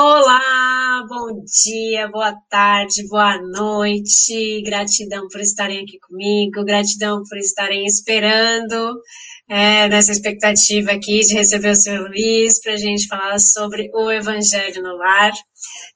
[0.00, 4.62] Olá, bom dia, boa tarde, boa noite.
[4.62, 9.02] Gratidão por estarem aqui comigo, gratidão por estarem esperando
[9.48, 11.98] é, nessa expectativa aqui de receber o Sr.
[12.10, 15.32] Luiz para a gente falar sobre o Evangelho no Lar.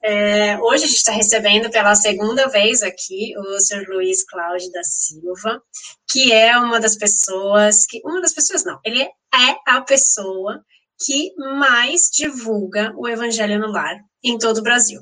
[0.03, 3.85] É, hoje a gente está recebendo pela segunda vez aqui o Sr.
[3.89, 5.63] Luiz Cláudio da Silva,
[6.11, 8.01] que é uma das pessoas que.
[8.05, 10.61] Uma das pessoas, não, ele é a pessoa
[11.05, 15.01] que mais divulga o Evangelho no Lar em todo o Brasil.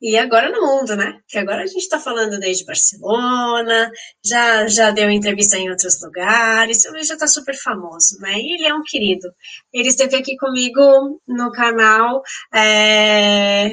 [0.00, 1.18] E agora no mundo, né?
[1.28, 3.90] Que agora a gente está falando desde Barcelona,
[4.22, 8.38] já, já deu entrevista em outros lugares, ele já está super famoso, né?
[8.38, 9.28] E ele é um querido.
[9.72, 13.70] Ele esteve aqui comigo no canal é,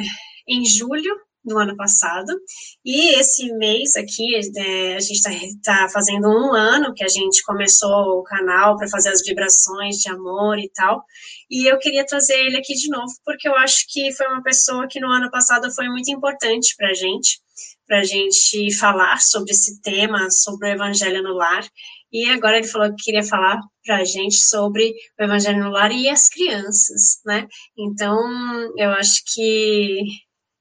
[0.47, 2.33] em julho do ano passado.
[2.85, 5.31] E esse mês aqui, é, a gente está
[5.63, 10.09] tá fazendo um ano que a gente começou o canal para fazer as vibrações de
[10.09, 11.03] amor e tal.
[11.49, 14.87] E eu queria trazer ele aqui de novo, porque eu acho que foi uma pessoa
[14.87, 17.39] que no ano passado foi muito importante para a gente,
[17.87, 21.67] para a gente falar sobre esse tema, sobre o Evangelho no Lar.
[22.11, 25.91] E agora ele falou que queria falar para a gente sobre o Evangelho no Lar
[25.91, 27.47] e as crianças, né?
[27.77, 28.19] Então,
[28.77, 30.01] eu acho que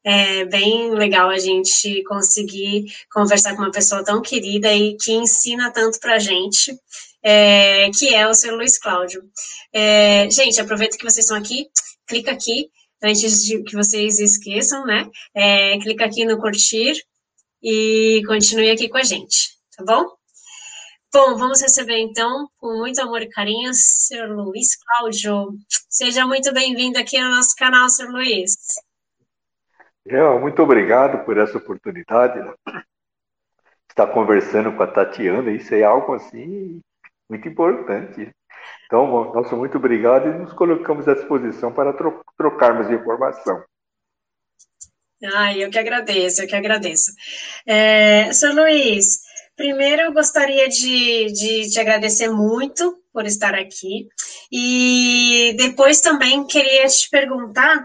[0.05, 5.71] é bem legal a gente conseguir conversar com uma pessoa tão querida e que ensina
[5.73, 6.77] tanto para a gente,
[7.23, 9.23] é, que é o seu Luiz Cláudio.
[9.73, 11.69] É, gente, aproveita que vocês estão aqui,
[12.07, 12.71] clica aqui,
[13.03, 15.09] antes de que vocês esqueçam, né?
[15.35, 17.03] É, clica aqui no curtir
[17.63, 20.21] e continue aqui com a gente, tá bom?
[21.13, 24.29] Bom, vamos receber então, com muito amor e carinho, Sr.
[24.31, 25.49] Luiz Cláudio.
[25.89, 28.11] Seja muito bem-vindo aqui no nosso canal, Sr.
[28.11, 28.57] Luiz.
[30.05, 32.39] Eu, muito obrigado por essa oportunidade.
[32.39, 32.55] Né?
[33.89, 36.81] Estar conversando com a Tatiana, isso é algo assim
[37.29, 38.31] muito importante.
[38.87, 43.63] Então, nosso muito obrigado e nos colocamos à disposição para tro trocarmos informação.
[45.35, 47.13] Ah, eu que agradeço, eu que agradeço.
[47.67, 48.55] É, Sr.
[48.55, 49.21] Luiz,
[49.55, 54.09] primeiro eu gostaria de, de te agradecer muito por estar aqui
[54.51, 57.85] e depois também queria te perguntar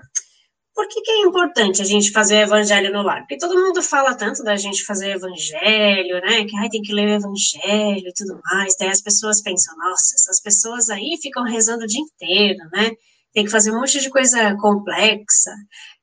[0.75, 3.21] por que, que, é importante a gente fazer evangelho no lar?
[3.21, 6.43] Porque todo mundo fala tanto da gente fazer evangelho, né?
[6.43, 8.75] Que ai, tem que ler o evangelho e tudo mais.
[8.77, 12.91] Daí as pessoas pensam, nossa, essas pessoas aí ficam rezando o dia inteiro, né?
[13.33, 15.51] Tem que fazer um monte de coisa complexa.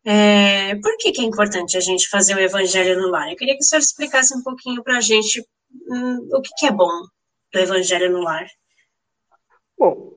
[0.05, 3.31] É, por que, que é importante a gente fazer o evangelho no lar?
[3.31, 5.44] Eu queria que o senhor explicasse um pouquinho para a gente
[5.91, 7.03] hum, o que, que é bom
[7.53, 8.47] do evangelho no lar.
[9.78, 10.15] Bom,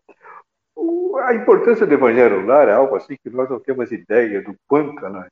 [1.24, 5.06] a importância do evangelho lar é algo assim que nós não temos ideia do quanto
[5.06, 5.28] ela.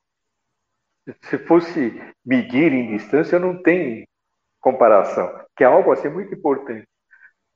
[1.24, 4.08] Se fosse medir em distância, não tem
[4.62, 6.88] comparação, que é algo assim muito importante.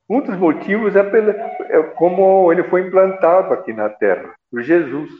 [0.08, 5.10] Um dos motivos é, pela, é como ele foi implantado aqui na Terra, por Jesus.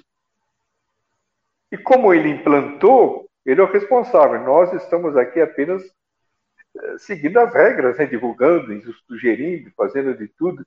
[1.71, 4.41] E como ele implantou, ele é o responsável.
[4.43, 5.83] Nós estamos aqui apenas
[6.99, 10.65] seguindo as regras, né, divulgando, sugerindo, fazendo de tudo,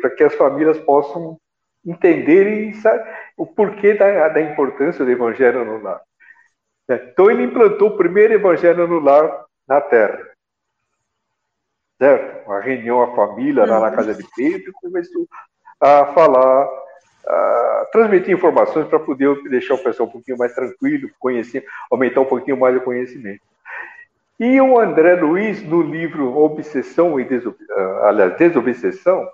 [0.00, 1.38] para que as famílias possam
[1.84, 6.00] entender sabe, o porquê da, da, importância do evangelho no lar.
[6.88, 7.10] Né.
[7.12, 10.28] Então ele implantou o primeiro evangelho no lar na Terra.
[11.98, 12.46] Certo?
[12.46, 13.94] Uma reunião a família lá na uhum.
[13.94, 15.26] casa de Pedro começou
[15.80, 16.68] a falar,
[17.26, 22.26] a transmitir informações para poder deixar o pessoal um pouquinho mais tranquilo, conhecer, aumentar um
[22.26, 23.42] pouquinho mais o conhecimento.
[24.40, 27.54] E o André Luiz, no livro Obsessão e Desob...
[27.70, 29.28] Ah, aliás, Desobsessão,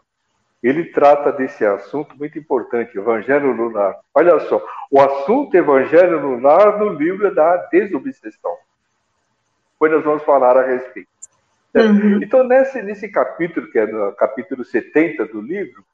[0.60, 3.94] ele trata desse assunto muito importante, Evangelho Lunar.
[4.12, 8.52] Olha só, o assunto Evangelho Lunar no livro da desobsessão.
[9.74, 11.08] Depois nós vamos falar a respeito.
[11.72, 12.20] Uhum.
[12.20, 15.84] Então, nesse, nesse capítulo, que é no capítulo 70 do livro,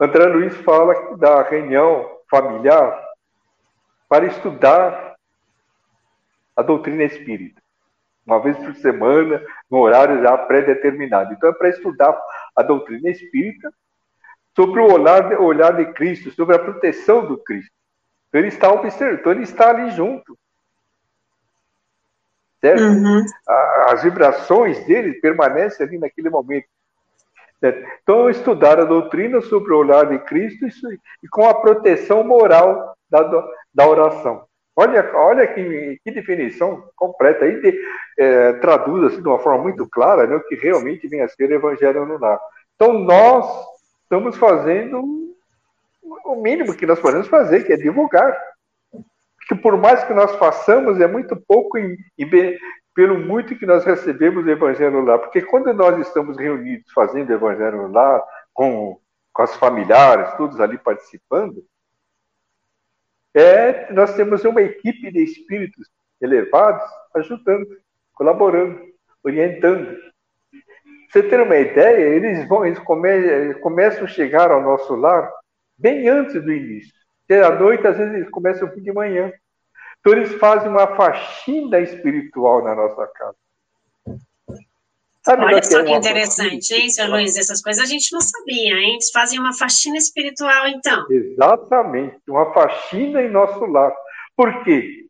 [0.00, 3.00] André Luiz fala da reunião familiar
[4.08, 5.14] para estudar
[6.56, 7.62] a doutrina espírita
[8.26, 11.32] uma vez por semana, no horário já pré-determinado.
[11.32, 12.18] Então, é para estudar
[12.56, 13.72] a doutrina espírita
[14.56, 17.72] sobre o olhar, o olhar de Cristo, sobre a proteção do Cristo.
[18.28, 20.38] Então, ele está observando, então, ele está ali junto.
[22.60, 22.82] Certo?
[22.82, 23.24] Uhum.
[23.88, 26.66] As vibrações dele permanecem ali naquele momento.
[27.60, 27.86] Certo?
[28.02, 30.66] Então, estudar a doutrina sobre o olhar de Cristo
[31.22, 33.22] e com a proteção moral da,
[33.74, 34.46] da oração.
[34.76, 37.44] Olha, olha que, que definição completa.
[37.44, 37.80] Aí de,
[38.18, 41.50] é, traduz assim, de uma forma muito clara né, o que realmente vem a ser
[41.50, 42.40] o Evangelho lar.
[42.74, 43.46] Então, nós
[44.02, 45.00] estamos fazendo
[46.24, 48.36] o mínimo que nós podemos fazer, que é divulgar.
[49.46, 52.58] Que por mais que nós façamos, é muito pouco em, em,
[52.94, 55.18] pelo muito que nós recebemos do Evangelho lá.
[55.18, 58.20] Porque quando nós estamos reunidos fazendo o Evangelho lá,
[58.52, 58.98] com,
[59.32, 61.64] com as familiares, todos ali participando,
[63.34, 65.90] É, nós temos uma equipe de espíritos
[66.20, 67.66] elevados ajudando,
[68.14, 68.80] colaborando,
[69.24, 69.98] orientando.
[71.10, 75.32] Você ter uma ideia, eles vão, eles come, começam a chegar ao nosso lar
[75.76, 76.92] bem antes do início.
[77.44, 79.32] À noite, às vezes, eles começam de manhã.
[79.98, 83.36] Então, eles fazem uma faxina espiritual na nossa casa.
[85.24, 87.36] Sabe Olha só que, é interessante, hein, seu Luiz?
[87.38, 88.92] Essas coisas a gente não sabia, hein?
[88.92, 91.06] Eles fazem uma faxina espiritual, então.
[91.10, 93.92] Exatamente, uma faxina em nosso lar.
[94.36, 95.06] Por quê?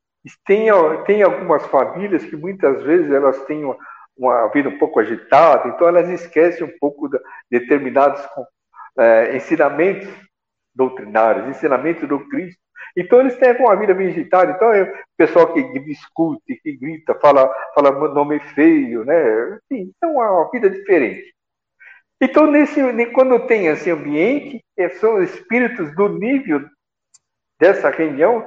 [0.46, 0.68] Tem,
[1.04, 3.76] tem algumas famílias que muitas vezes elas têm uma,
[4.16, 7.18] uma vida um pouco agitada, então elas esquecem um pouco de
[7.50, 8.22] determinados
[8.96, 10.08] é, ensinamentos
[10.74, 12.60] doutrinários, ensinamentos do Cristo.
[12.96, 14.16] Então eles têm uma vida bem.
[14.18, 19.58] Então é o pessoal que discute, que grita, fala, fala nome feio, né?
[19.70, 21.34] Enfim, então é uma vida diferente.
[22.20, 22.80] Então nesse,
[23.12, 26.64] quando tem esse ambiente, é, são espíritos do nível
[27.58, 28.46] dessa reunião,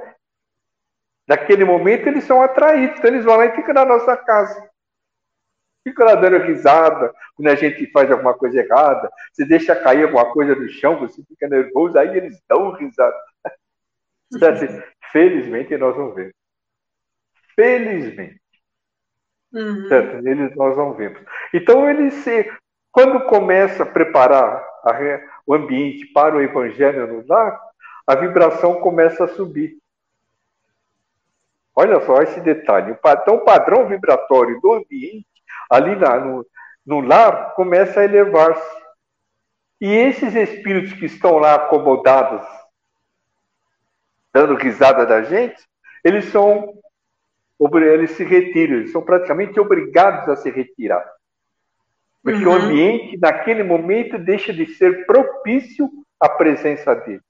[1.26, 4.68] naquele momento eles são atraídos, então eles vão lá e ficam na nossa casa.
[5.86, 10.32] Ficam lá dando risada, quando a gente faz alguma coisa errada, você deixa cair alguma
[10.32, 13.16] coisa no chão, você fica nervoso, aí eles dão risada.
[15.12, 16.34] Felizmente nós não vemos.
[17.54, 18.40] Felizmente.
[19.52, 19.88] Uhum.
[19.88, 20.28] Certo?
[20.28, 21.20] Eles nós não vemos.
[21.52, 22.50] Então ele se,
[22.92, 27.58] quando começa a preparar a, o ambiente para o evangelho no lar,
[28.06, 29.78] a vibração começa a subir.
[31.74, 32.96] Olha só esse detalhe.
[32.98, 35.26] Então, o padrão vibratório do ambiente,
[35.70, 36.46] ali na, no,
[36.84, 38.82] no lar, começa a elevar-se.
[39.80, 42.44] E esses espíritos que estão lá acomodados
[44.38, 45.60] dando risada da gente,
[46.04, 46.74] eles são
[47.60, 51.04] eles se retiram, eles são praticamente obrigados a se retirar.
[52.22, 52.52] Porque uhum.
[52.52, 55.90] o ambiente, naquele momento, deixa de ser propício
[56.20, 57.20] à presença dele.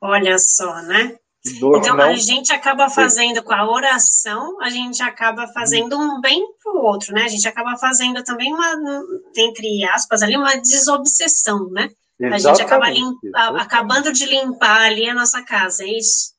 [0.00, 1.18] Olha só, né?
[1.60, 2.04] Do, então, não...
[2.04, 6.82] a gente acaba fazendo com a oração, a gente acaba fazendo um bem para o
[6.82, 7.24] outro, né?
[7.24, 9.02] A gente acaba fazendo também uma,
[9.36, 11.90] entre aspas, ali, uma desobsessão, né?
[12.22, 16.34] A gente acaba limpa, acabando de limpar ali a nossa casa, é isso?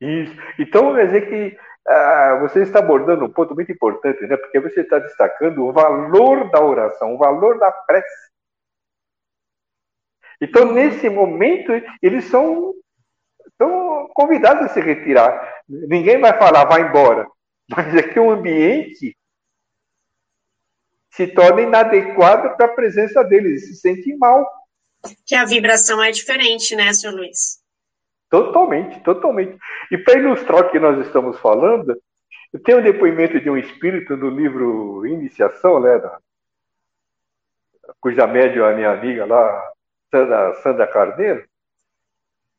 [0.00, 0.34] Isso.
[0.58, 4.36] Então, quer dizer que ah, você está abordando um ponto muito importante, né?
[4.36, 8.30] Porque você está destacando o valor da oração, o valor da prece.
[10.40, 12.74] Então, nesse momento, eles são,
[13.56, 15.62] são convidados a se retirar.
[15.68, 17.26] Ninguém vai falar, vai embora.
[17.70, 19.16] Mas é que o ambiente
[21.12, 24.48] se torna inadequado para a presença deles, se sentem mal.
[25.26, 27.60] Que a vibração é diferente, né, senhor Luiz?
[28.30, 29.58] Totalmente, totalmente.
[29.90, 31.94] E para ilustrar o que nós estamos falando,
[32.50, 36.18] eu tenho um depoimento de um espírito no livro Iniciação, né, da,
[38.00, 39.72] cuja médium é a minha amiga lá,
[40.10, 41.46] Sandra, Sandra Carneiro.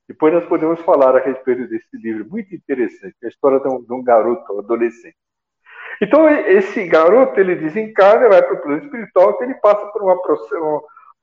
[0.08, 3.94] Depois nós podemos falar a respeito desse livro, muito interessante, a história de um, de
[3.94, 5.18] um garoto, um adolescente.
[6.02, 10.16] Então, esse garoto, ele desencarna, vai para o plano espiritual, ele passa por uma,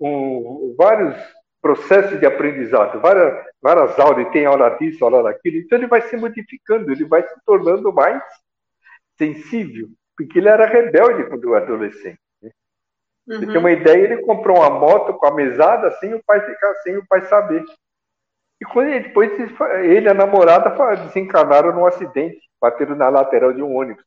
[0.01, 1.17] um, vários
[1.61, 6.01] processos de aprendizado, várias, várias aulas, ele tem aula disso, aula daquilo, então ele vai
[6.03, 8.23] se modificando, ele vai se tornando mais
[9.19, 12.19] sensível, porque ele era rebelde quando era adolescente.
[12.43, 12.51] Né?
[13.29, 13.39] Uhum.
[13.39, 16.75] Você tem uma ideia, ele comprou uma moto com a mesada sem o pai ficar,
[16.77, 17.63] sem o pai saber.
[18.61, 19.31] E quando ele, depois
[19.85, 20.71] ele e a namorada
[21.05, 24.05] desencarnaram num acidente, bateram na lateral de um ônibus.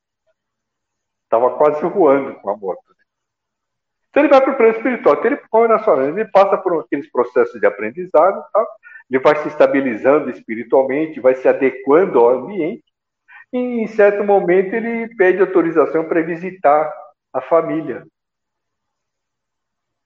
[1.33, 2.83] Estava quase voando com a moto.
[2.89, 2.95] Né?
[4.07, 5.15] Então ele vai para o plano espiritual.
[5.15, 8.67] Então ele põe na sua ele passa por aqueles processos de aprendizado, tá?
[9.09, 12.83] ele vai se estabilizando espiritualmente, vai se adequando ao ambiente,
[13.51, 16.93] e em certo momento ele pede autorização para visitar
[17.33, 18.05] a família.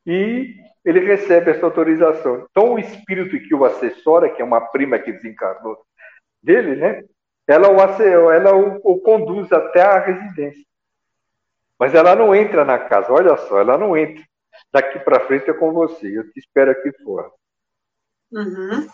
[0.06, 0.56] E
[0.86, 2.48] ele recebe essa autorização.
[2.50, 5.78] Então o espírito que o assessora, que é uma prima que desencarnou
[6.42, 7.04] dele, né?
[7.46, 10.66] Ela o, ela o, o conduz até a residência.
[11.80, 14.24] Mas ela não entra na casa, olha só, ela não entra.
[14.72, 17.30] Daqui para frente é com você, eu te espero aqui fora.
[18.32, 18.88] Uhum.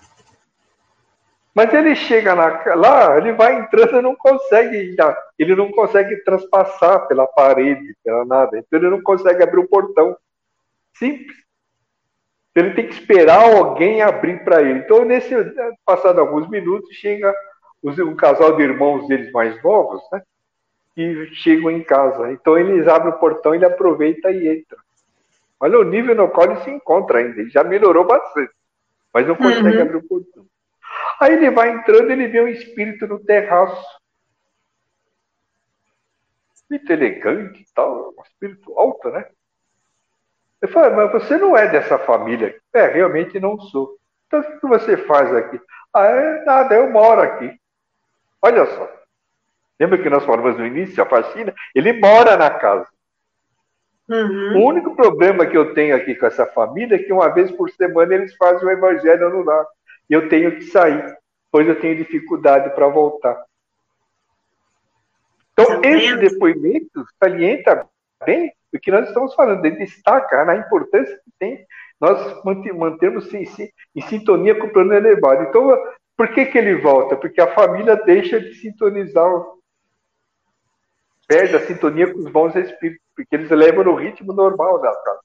[1.56, 4.96] Mas ele chega na, lá, ele vai entrando e não consegue,
[5.38, 8.58] ele não consegue transpassar pela parede, pela nada.
[8.58, 10.18] Então ele não consegue abrir o portão.
[10.96, 11.38] Simples.
[12.56, 14.80] Ele tem que esperar alguém abrir para ele.
[14.80, 15.34] Então, nesse
[15.86, 17.34] passado alguns minutos, chega
[17.84, 20.22] um casal de irmãos deles mais novos, né?
[20.96, 22.32] E chegam em casa.
[22.32, 24.78] Então eles abrem o portão, ele aproveita e entra.
[25.60, 27.40] Olha o nível no qual ele se encontra ainda.
[27.40, 28.54] Ele já melhorou bastante,
[29.14, 29.82] mas não consegue uhum.
[29.82, 30.46] abrir o portão.
[31.20, 34.02] Aí ele vai entrando, ele vê um espírito no terraço.
[36.70, 39.26] Muito elegante tal, um espírito alto, né?
[40.62, 42.58] Eu falo, mas você não é dessa família.
[42.74, 43.98] É, realmente não sou.
[44.28, 45.60] Então, o que você faz aqui?
[45.94, 47.54] Ah, é nada, eu moro aqui.
[48.42, 49.03] Olha só.
[49.84, 51.54] Lembra que nós falamos no início, a faxina?
[51.76, 52.88] Ele mora na casa.
[54.08, 54.62] Uhum.
[54.62, 57.70] O único problema que eu tenho aqui com essa família é que uma vez por
[57.70, 59.66] semana eles fazem o evangelho no lar.
[60.10, 61.04] E eu tenho que sair,
[61.52, 63.44] pois eu tenho dificuldade para voltar.
[65.52, 67.86] Então, tá esse depoimento salienta
[68.26, 71.66] bem o que nós estamos falando, ele destaca na importância que tem
[72.00, 73.44] nós mantermos em,
[73.96, 75.44] em sintonia com o plano elevado.
[75.44, 75.78] Então,
[76.16, 77.18] por que, que ele volta?
[77.18, 79.30] Porque a família deixa de sintonizar,
[81.28, 85.20] perde a sintonia com os bons espíritos, porque eles levam no ritmo normal da casa.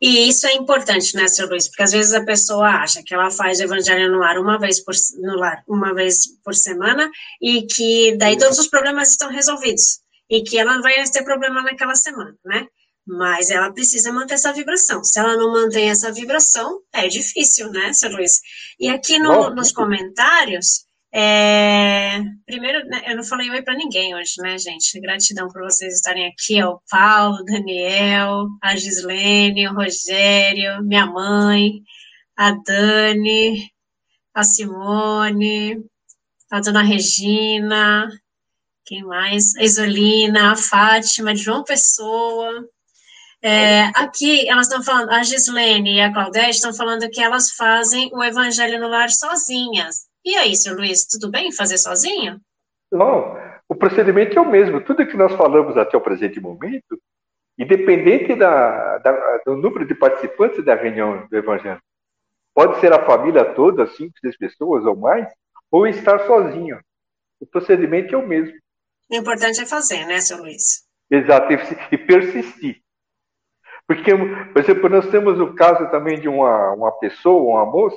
[0.00, 1.48] E isso é importante, né, Sr.
[1.48, 1.68] Luiz?
[1.68, 4.80] Porque às vezes a pessoa acha que ela faz o evangelho no ar uma vez
[4.80, 7.08] por, no lar, uma vez por semana
[7.40, 11.62] e que daí todos os problemas estão resolvidos e que ela não vai ter problema
[11.62, 12.66] naquela semana, né?
[13.06, 15.04] Mas ela precisa manter essa vibração.
[15.04, 18.10] Se ela não mantém essa vibração, é difícil, né, Sr.
[18.10, 18.40] Luiz?
[18.80, 22.20] E aqui no, nos comentários, é...
[22.46, 25.00] primeiro, né, eu não falei oi para ninguém hoje, né, gente?
[25.00, 31.82] Gratidão por vocês estarem aqui, ao Paulo, Daniel, a Gislene, o Rogério, minha mãe,
[32.36, 33.70] a Dani,
[34.34, 35.84] a Simone,
[36.50, 38.08] a dona Regina,
[38.84, 39.54] quem mais?
[39.56, 42.68] A Isolina, a Fátima, de João Pessoa,
[43.42, 48.08] é, aqui elas estão falando, a Gislene e a Claudete estão falando que elas fazem
[48.12, 50.11] o evangelho no lar sozinhas.
[50.24, 52.40] E aí, seu Luiz, tudo bem fazer sozinho?
[52.90, 53.36] Não,
[53.68, 54.80] o procedimento é o mesmo.
[54.80, 57.00] Tudo que nós falamos até o presente momento,
[57.58, 61.80] independente da, da, do número de participantes da reunião do evangelho,
[62.54, 65.26] pode ser a família toda, cinco, seis pessoas ou mais,
[65.70, 66.78] ou estar sozinho.
[67.40, 68.54] O procedimento é o mesmo.
[69.10, 70.84] O importante é fazer, né, seu Luiz?
[71.10, 71.52] Exato,
[71.90, 72.80] e persistir.
[73.86, 77.96] Porque, por exemplo, nós temos o caso também de uma, uma pessoa, uma moça,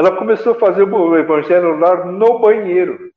[0.00, 3.12] ela começou a fazer o evangelho lá no banheiro.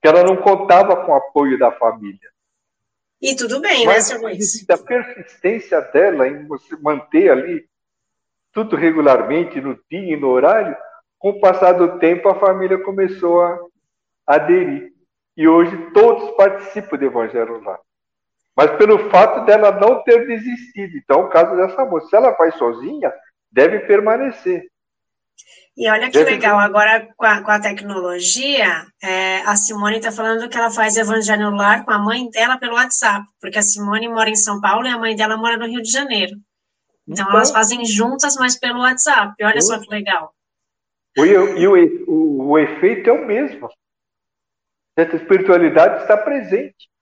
[0.00, 2.30] Que ela não contava com o apoio da família.
[3.20, 4.64] E tudo bem, né, Mas, né, Luiz?
[4.70, 7.66] A persistência dela em você manter ali
[8.52, 10.76] tudo regularmente, no dia e no horário,
[11.18, 13.58] com o passar do tempo, a família começou a
[14.26, 14.92] aderir.
[15.36, 17.80] E hoje todos participam do Evangelho lá
[18.54, 20.96] mas pelo fato dela não ter desistido.
[20.98, 23.12] Então, o caso dessa moça, se ela vai sozinha,
[23.50, 24.70] deve permanecer.
[25.76, 30.48] E olha que legal, agora com a, com a tecnologia, é, a Simone está falando
[30.48, 34.06] que ela faz evangelho no lar com a mãe dela pelo WhatsApp, porque a Simone
[34.08, 36.32] mora em São Paulo e a mãe dela mora no Rio de Janeiro.
[37.08, 39.34] Então, então elas fazem juntas, mas pelo WhatsApp.
[39.42, 40.34] Olha só que legal.
[41.16, 43.68] E, e o, o, o efeito é o mesmo.
[44.96, 46.92] Essa espiritualidade está presente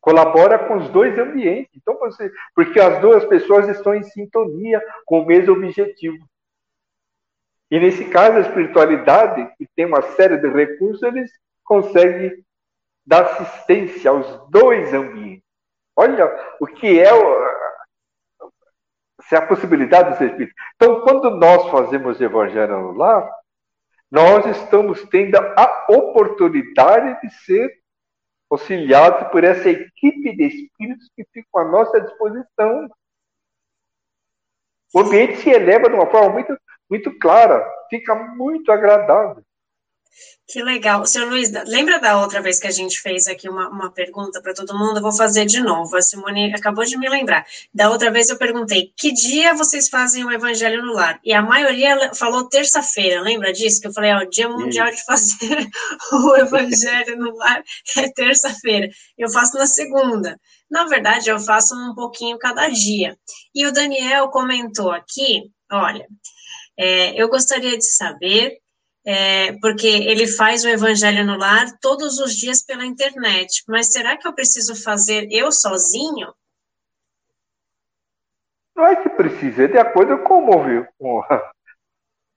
[0.00, 1.70] colabora com os dois ambientes.
[1.76, 6.18] Então, você, porque as duas pessoas estão em sintonia com o mesmo objetivo.
[7.70, 11.30] E nesse caso, a espiritualidade, que tem uma série de recursos, eles
[11.64, 12.44] conseguem
[13.06, 15.44] dar assistência aos dois ambientes.
[15.94, 16.26] Olha
[16.60, 17.10] o que é
[19.22, 20.54] se a possibilidade dos espíritos.
[20.74, 23.30] Então, quando nós fazemos evangelho no lar,
[24.10, 27.80] nós estamos tendo a oportunidade de ser
[28.50, 32.88] auxiliados por essa equipe de espíritos que ficam à nossa disposição.
[34.92, 36.58] O ambiente se eleva de uma forma muito,
[36.90, 39.44] muito clara, fica muito agradável.
[40.50, 41.06] Que legal.
[41.06, 44.52] Senhor Luiz, lembra da outra vez que a gente fez aqui uma, uma pergunta para
[44.52, 44.96] todo mundo?
[44.96, 45.96] Eu vou fazer de novo.
[45.96, 47.46] A Simone acabou de me lembrar.
[47.72, 51.20] Da outra vez eu perguntei: que dia vocês fazem o Evangelho no Lar?
[51.24, 53.20] E a maioria falou terça-feira.
[53.20, 53.80] Lembra disso?
[53.80, 55.68] Que eu falei: ó, o Dia Mundial de fazer
[56.12, 57.62] o Evangelho no Lar
[57.98, 58.88] é terça-feira.
[59.16, 60.36] Eu faço na segunda.
[60.68, 63.16] Na verdade, eu faço um pouquinho cada dia.
[63.54, 66.08] E o Daniel comentou aqui: olha,
[66.78, 68.58] é, eu gostaria de saber
[69.04, 73.62] é, porque ele faz o evangelho no lar todos os dias pela internet.
[73.68, 76.32] Mas será que eu preciso fazer eu sozinho?
[78.76, 80.46] Não é que precisa, é de acordo com,
[80.98, 81.22] com,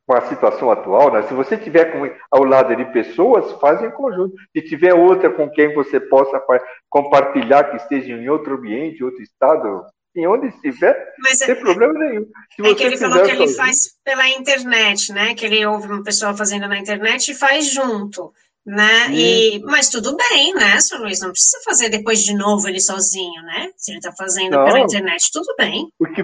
[0.05, 1.11] com a situação atual.
[1.11, 1.23] Né?
[1.23, 4.35] Se você tiver com, ao lado de pessoas, faz em conjunto.
[4.51, 6.41] Se tiver outra com quem você possa
[6.89, 11.93] compartilhar, que esteja em outro ambiente, outro estado, em onde estiver, Mas, sem é, problema
[11.93, 12.27] nenhum.
[12.55, 15.33] Se é que ele falou que ele faz pela internet, né?
[15.33, 18.31] Que ele ouve uma pessoa fazendo na internet e faz junto,
[18.65, 19.11] né?
[19.11, 21.19] E, mas tudo bem, né, senhor Luiz?
[21.19, 23.71] Não precisa fazer depois de novo ele sozinho, né?
[23.75, 25.89] Se ele está fazendo não, pela internet, tudo bem.
[25.99, 26.23] O que,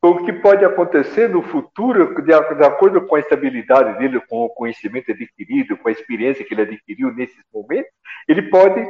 [0.00, 4.50] o que pode acontecer no futuro, de, de acordo com a estabilidade dele, com o
[4.50, 7.90] conhecimento adquirido, com a experiência que ele adquiriu nesses momentos,
[8.28, 8.80] ele pode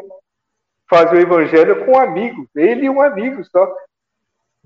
[0.89, 3.67] fazer o evangelho com um amigo, ele e um amigo só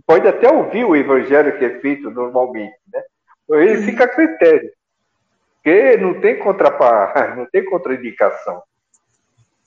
[0.07, 3.03] pode até ouvir o evangelho que é feito normalmente, né?
[3.51, 3.85] Ele uhum.
[3.85, 4.71] fica a critério.
[5.57, 8.63] Porque não tem contrapar, não tem contraindicação.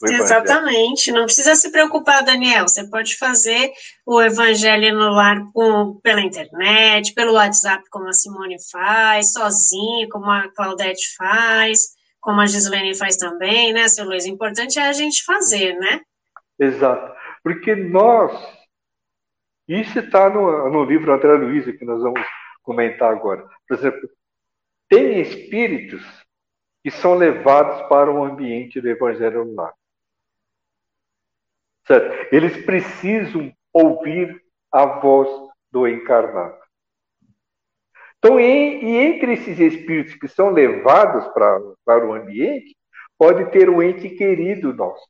[0.03, 2.67] Exatamente, não precisa se preocupar, Daniel.
[2.67, 3.71] Você pode fazer
[4.05, 10.29] o evangelho no lar com, pela internet, pelo WhatsApp, como a Simone faz, sozinho, como
[10.29, 14.25] a Claudete faz, como a Gislene faz também, né, seu Luiz?
[14.25, 16.01] O importante é a gente fazer, né?
[16.59, 17.13] Exato,
[17.43, 18.31] porque nós,
[19.67, 22.21] isso está no, no livro André Luiz, que nós vamos
[22.61, 23.47] comentar agora.
[23.67, 24.09] Por exemplo,
[24.89, 26.03] tem espíritos
[26.83, 29.73] que são levados para o ambiente do evangelho lar.
[31.87, 32.35] Certo?
[32.35, 35.29] Eles precisam ouvir a voz
[35.71, 36.57] do encarnado.
[38.17, 42.75] Então, em, e entre esses espíritos que são levados para, para o ambiente,
[43.17, 45.05] pode ter um ente querido nosso.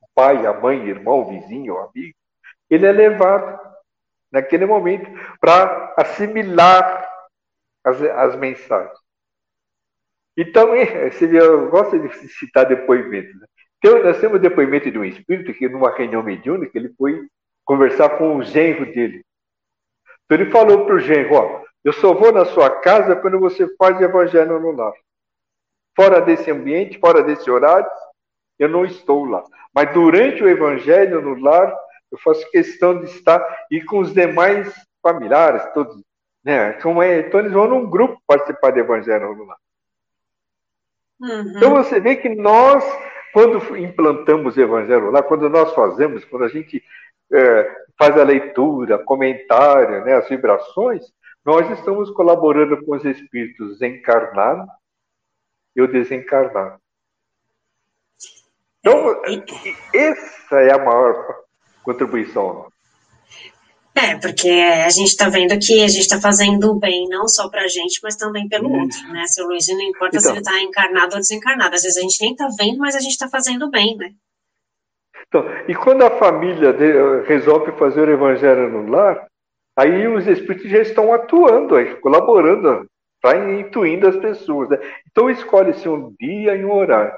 [0.00, 2.15] O pai, a mãe, irmão, vizinho, amigo.
[2.68, 3.58] Ele é levado
[4.30, 7.08] naquele momento para assimilar
[7.84, 8.98] as, as mensagens.
[10.36, 13.34] Então, eu gosto de citar depoimentos.
[13.40, 13.46] Né?
[13.78, 17.26] Então, nós temos o depoimento de um espírito que, numa reunião mediúnica, ele foi
[17.64, 19.24] conversar com o genro dele.
[20.24, 23.66] Então, ele falou para o genro: Ó, eu só vou na sua casa quando você
[23.76, 24.92] faz evangelho no lar.
[25.94, 27.88] Fora desse ambiente, fora desse horário,
[28.58, 29.42] eu não estou lá.
[29.74, 31.74] Mas durante o evangelho no lar,
[32.10, 34.72] eu faço questão de estar e com os demais
[35.02, 36.02] familiares, todos,
[36.44, 36.74] né?
[36.74, 39.58] Como é, então eles vão num grupo participar do evangelho lar.
[41.20, 41.52] Uhum.
[41.56, 42.84] Então você vê que nós
[43.36, 46.82] quando implantamos o evangelho lá, quando nós fazemos, quando a gente
[47.30, 51.04] é, faz a leitura, comentário, né, as vibrações,
[51.44, 54.66] nós estamos colaborando com os espíritos encarnados
[55.76, 56.80] e o desencarnado.
[58.80, 59.22] Então,
[59.92, 61.44] essa é a maior
[61.86, 62.66] contribuição.
[63.94, 67.48] É, porque a gente está vendo que a gente está fazendo o bem não só
[67.48, 68.76] para a gente, mas também pelo Isso.
[68.76, 69.26] outro, né?
[69.26, 71.74] Seu Luiz, não importa então, se ele está encarnado ou desencarnado.
[71.74, 74.10] Às vezes a gente nem está vendo, mas a gente está fazendo bem, né?
[75.26, 76.76] Então, e quando a família
[77.26, 79.26] resolve fazer o evangelho no lar,
[79.74, 82.86] aí os espíritos já estão atuando, aí, colaborando,
[83.22, 84.68] tá intuindo as pessoas.
[84.68, 84.78] Né?
[85.10, 87.14] Então escolhe-se um dia e um horário.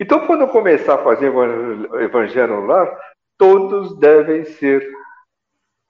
[0.00, 2.96] Então, quando começar a fazer o evangelho no lar,
[3.38, 4.86] todos devem ser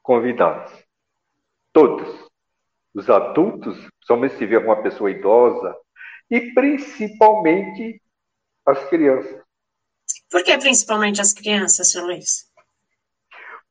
[0.02, 0.72] convidados.
[1.72, 2.28] Todos.
[2.94, 5.76] Os adultos, somente se vê uma pessoa idosa,
[6.30, 8.00] e principalmente
[8.66, 9.42] as crianças.
[10.30, 12.46] Por que principalmente as crianças, seu Luiz?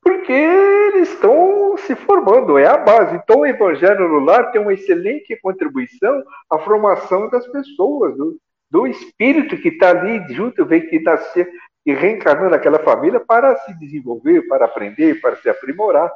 [0.02, 3.16] Porque eles estão se formando, é a base.
[3.16, 8.88] Então, o Evangelho no Lar tem uma excelente contribuição à formação das pessoas, do, do
[8.88, 11.52] espírito que está ali junto, vem que nascer
[11.88, 16.14] e reencarnando naquela família para se desenvolver, para aprender, para se aprimorar.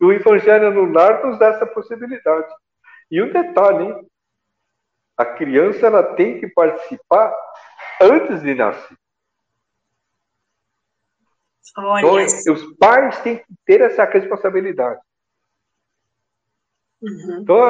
[0.00, 2.46] E o Evangelho no lar nos dá essa possibilidade.
[3.10, 4.08] E um detalhe, hein?
[5.16, 7.34] a criança ela tem que participar
[8.00, 8.96] antes de nascer.
[11.76, 12.26] Olha.
[12.26, 15.00] Então, os pais têm que ter essa responsabilidade.
[17.00, 17.40] Uhum.
[17.40, 17.60] Então,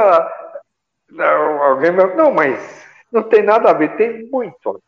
[1.62, 4.82] alguém não, mas não tem nada a ver, tem muito a ver.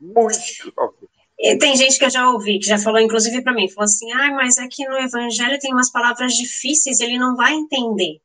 [0.00, 1.21] Muito a ver.
[1.58, 4.30] Tem gente que eu já ouvi, que já falou, inclusive para mim, falou assim, ah,
[4.32, 8.20] mas aqui no Evangelho tem umas palavras difíceis, ele não vai entender.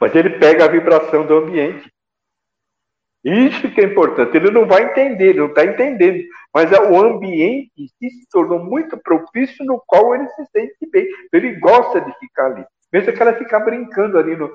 [0.00, 1.92] Mas ele pega a vibração do ambiente.
[3.24, 4.36] Isso que é importante.
[4.36, 6.24] Ele não vai entender, ele não está entendendo.
[6.52, 11.06] Mas é o ambiente se tornou muito propício no qual ele se sente bem.
[11.32, 12.64] Ele gosta de ficar ali.
[12.92, 14.48] Mesmo que ela ficar brincando ali no.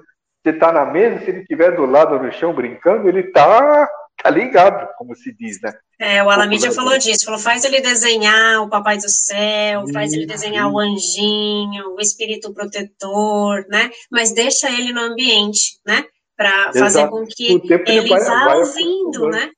[0.43, 3.89] Você está na mesa, se ele estiver do lado no chão brincando, ele está
[4.21, 5.73] tá ligado, como se diz, né?
[5.99, 10.25] É, o Alamídia falou disso, falou, faz ele desenhar o Papai do Céu, faz ele
[10.25, 13.89] desenhar o anjinho, o espírito protetor, né?
[14.11, 16.05] Mas deixa ele no ambiente, né?
[16.35, 19.51] Para fazer com que ele, vai, vá vai ouvindo, né?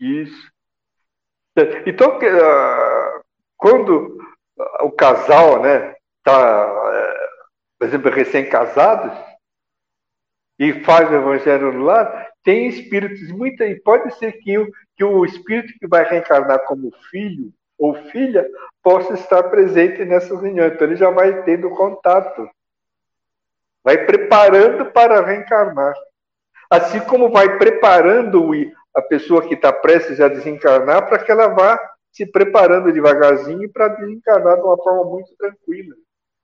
[0.00, 0.50] Isso.
[1.86, 3.22] Então, uh,
[3.56, 4.18] quando
[4.80, 9.16] o casal, né, tá, uh, por exemplo, recém-casados,
[10.58, 15.04] e faz o evangelho no lar, tem espíritos, muita, e pode ser que o, que
[15.04, 18.48] o espírito que vai reencarnar como filho ou filha
[18.82, 20.66] possa estar presente nessa reunião.
[20.66, 22.48] Então ele já vai tendo contato,
[23.82, 25.94] vai preparando para reencarnar.
[26.70, 28.50] Assim como vai preparando
[28.94, 31.78] a pessoa que está prestes a desencarnar para que ela vá
[32.10, 35.94] se preparando devagarzinho para desencarnar de uma forma muito tranquila,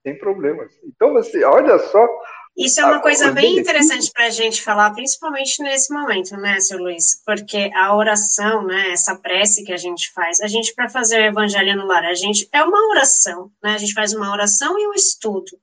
[0.02, 0.72] sem problemas.
[0.82, 2.08] Então você, olha só
[2.56, 6.78] isso é uma coisa bem interessante para a gente falar, principalmente nesse momento, né, seu
[6.78, 7.22] Luiz?
[7.24, 11.26] Porque a oração, né, essa prece que a gente faz, a gente, para fazer o
[11.26, 13.74] evangelho no lar, a gente é uma oração, né?
[13.74, 15.58] A gente faz uma oração e um estudo.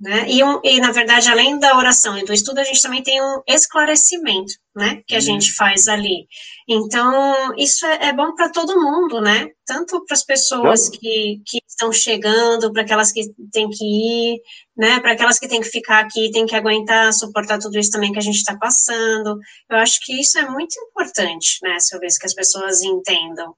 [0.00, 0.26] Né?
[0.28, 3.22] E, um, e, na verdade, além da oração e do estudo, a gente também tem
[3.22, 5.02] um esclarecimento, né?
[5.06, 5.24] Que a uhum.
[5.24, 6.26] gente faz ali.
[6.68, 9.48] Então, isso é, é bom para todo mundo, né?
[9.64, 14.40] Tanto para as pessoas que, que estão chegando, para aquelas que têm que ir,
[14.76, 14.98] né?
[14.98, 18.18] Para aquelas que têm que ficar aqui, têm que aguentar, suportar tudo isso também que
[18.18, 19.38] a gente está passando.
[19.70, 23.54] Eu acho que isso é muito importante, né, Silvia, que as pessoas entendam.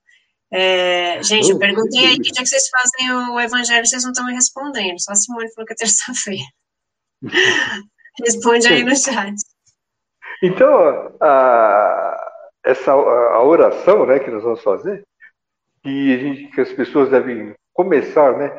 [0.52, 4.26] É, gente, eu perguntei aí que dia que vocês fazem o evangelho, vocês não estão
[4.26, 5.00] me respondendo.
[5.00, 6.44] Só a Simone falou que é terça-feira.
[8.24, 9.34] Responde aí no chat.
[10.42, 12.30] Então, a,
[12.64, 15.04] essa a oração né, que nós vamos fazer,
[15.82, 18.50] que, gente, que as pessoas devem começar, né?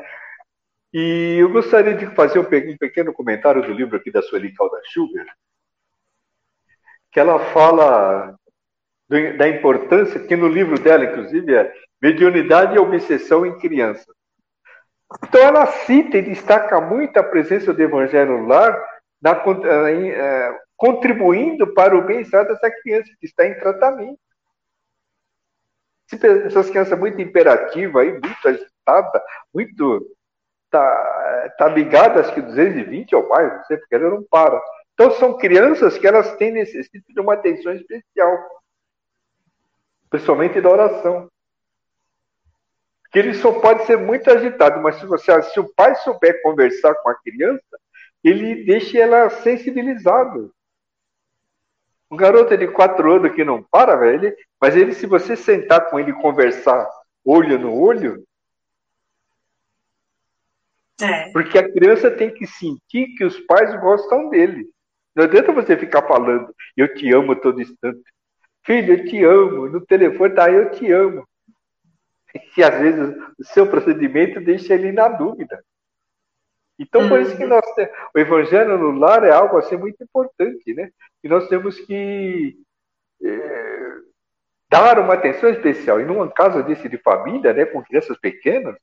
[0.94, 5.28] E eu gostaria de fazer um pequeno comentário do livro aqui da Sueli Calda Schubert,
[7.12, 8.38] que ela fala
[9.10, 14.16] da importância, que no livro dela, inclusive, é Mediunidade e Obsessão em Crianças.
[15.24, 18.86] Então, ela cita e destaca muito a presença do Evangelho no lar,
[19.22, 24.20] na, é, contribuindo para o bem-estar dessa criança que está em tratamento.
[26.46, 29.22] Essas crianças muito imperativas, aí, muito agitadas,
[29.54, 30.16] muito.
[30.70, 34.62] Tá, tá ligada, acho que 220 ou mais, não sei, porque ela não para.
[34.94, 38.38] Então, são crianças que elas têm necessidade de uma atenção especial
[40.10, 41.30] principalmente da oração.
[43.12, 46.94] Que ele só pode ser muito agitado, mas se, você, se o pai souber conversar
[46.96, 47.80] com a criança,
[48.24, 50.50] ele deixa ela sensibilizada.
[52.10, 56.00] Um garoto de quatro anos que não para, velho, mas ele, se você sentar com
[56.00, 56.88] ele e conversar
[57.24, 58.26] olho no olho,
[61.02, 61.32] é.
[61.32, 64.70] porque a criança tem que sentir que os pais gostam dele.
[65.14, 68.02] Não adianta você ficar falando, eu te amo todo instante.
[68.68, 69.70] Filho, eu te amo.
[69.70, 71.26] No telefone tá, eu te amo.
[72.58, 75.64] E às vezes o seu procedimento deixa ele na dúvida.
[76.78, 77.50] Então, por isso que uhum.
[77.50, 77.66] nós
[78.14, 80.92] o evangelho no lar é algo assim muito importante, né?
[81.24, 82.58] E nós temos que
[83.24, 83.92] é,
[84.70, 86.02] dar uma atenção especial.
[86.02, 88.76] E numa casa desse de família, né, com crianças pequenas,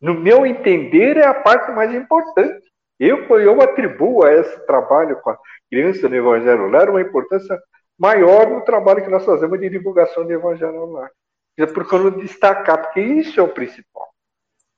[0.00, 2.66] no meu entender, é a parte mais importante.
[2.98, 5.38] Eu, eu atribuo a esse trabalho com a
[5.70, 7.56] criança no Evangelho Lar uma importância
[8.00, 11.10] maior no trabalho que nós fazemos de divulgação do Evangelho online.
[11.74, 14.08] Procurando destacar, porque isso é o principal.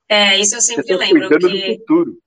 [0.08, 1.28] É, isso eu sempre lembro.
[1.28, 1.68] Cuidando que...
[1.68, 2.22] do futuro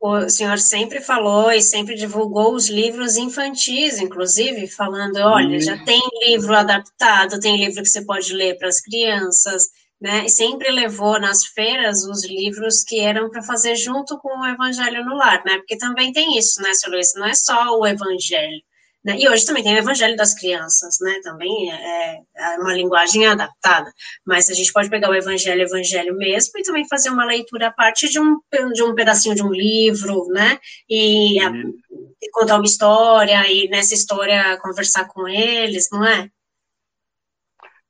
[0.00, 6.00] o senhor sempre falou e sempre divulgou os livros infantis, inclusive, falando, olha, já tem
[6.24, 9.64] livro adaptado, tem livro que você pode ler para as crianças,
[10.00, 10.24] né?
[10.24, 15.04] E sempre levou nas feiras os livros que eram para fazer junto com o Evangelho
[15.04, 15.58] no Lar, né?
[15.58, 17.12] Porque também tem isso, né, senhor Luiz?
[17.16, 18.62] Não é só o Evangelho.
[19.08, 19.16] Né?
[19.18, 21.18] E hoje também tem o Evangelho das Crianças, né?
[21.22, 23.90] Também é, é, uma linguagem adaptada.
[24.26, 27.72] Mas a gente pode pegar o Evangelho, Evangelho mesmo, e também fazer uma leitura a
[27.72, 28.38] partir de um,
[28.74, 30.58] de um pedacinho de um livro, né?
[30.86, 36.28] E, a, e contar uma história, e nessa história conversar com eles, não é?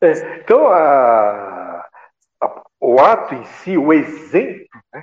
[0.01, 1.85] é então, a,
[2.41, 5.03] a, o ato em si, o exemplo, né?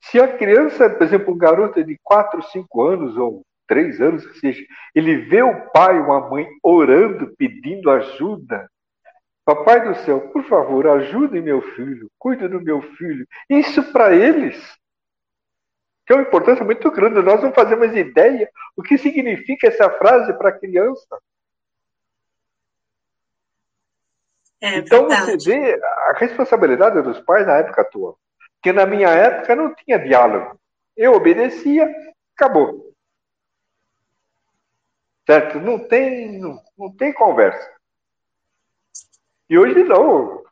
[0.00, 4.40] Se a criança, por exemplo, um garoto de 4, 5 anos, ou três anos que
[4.40, 8.68] seja, ele vê o pai ou a mãe orando, pedindo ajuda.
[9.44, 13.26] Papai do céu, por favor, ajude meu filho, cuide do meu filho.
[13.48, 14.78] Isso para eles
[16.08, 17.20] tem uma importância muito grande.
[17.20, 21.18] Nós não fazemos ideia o que significa essa frase para a criança.
[24.58, 28.18] É, então você vê a responsabilidade dos pais na época atual.
[28.54, 30.58] Porque na minha época não tinha diálogo.
[30.96, 31.94] Eu obedecia,
[32.34, 32.87] acabou.
[35.28, 35.60] Certo?
[35.60, 37.70] Não tem, não, não tem conversa.
[39.50, 40.42] E hoje não.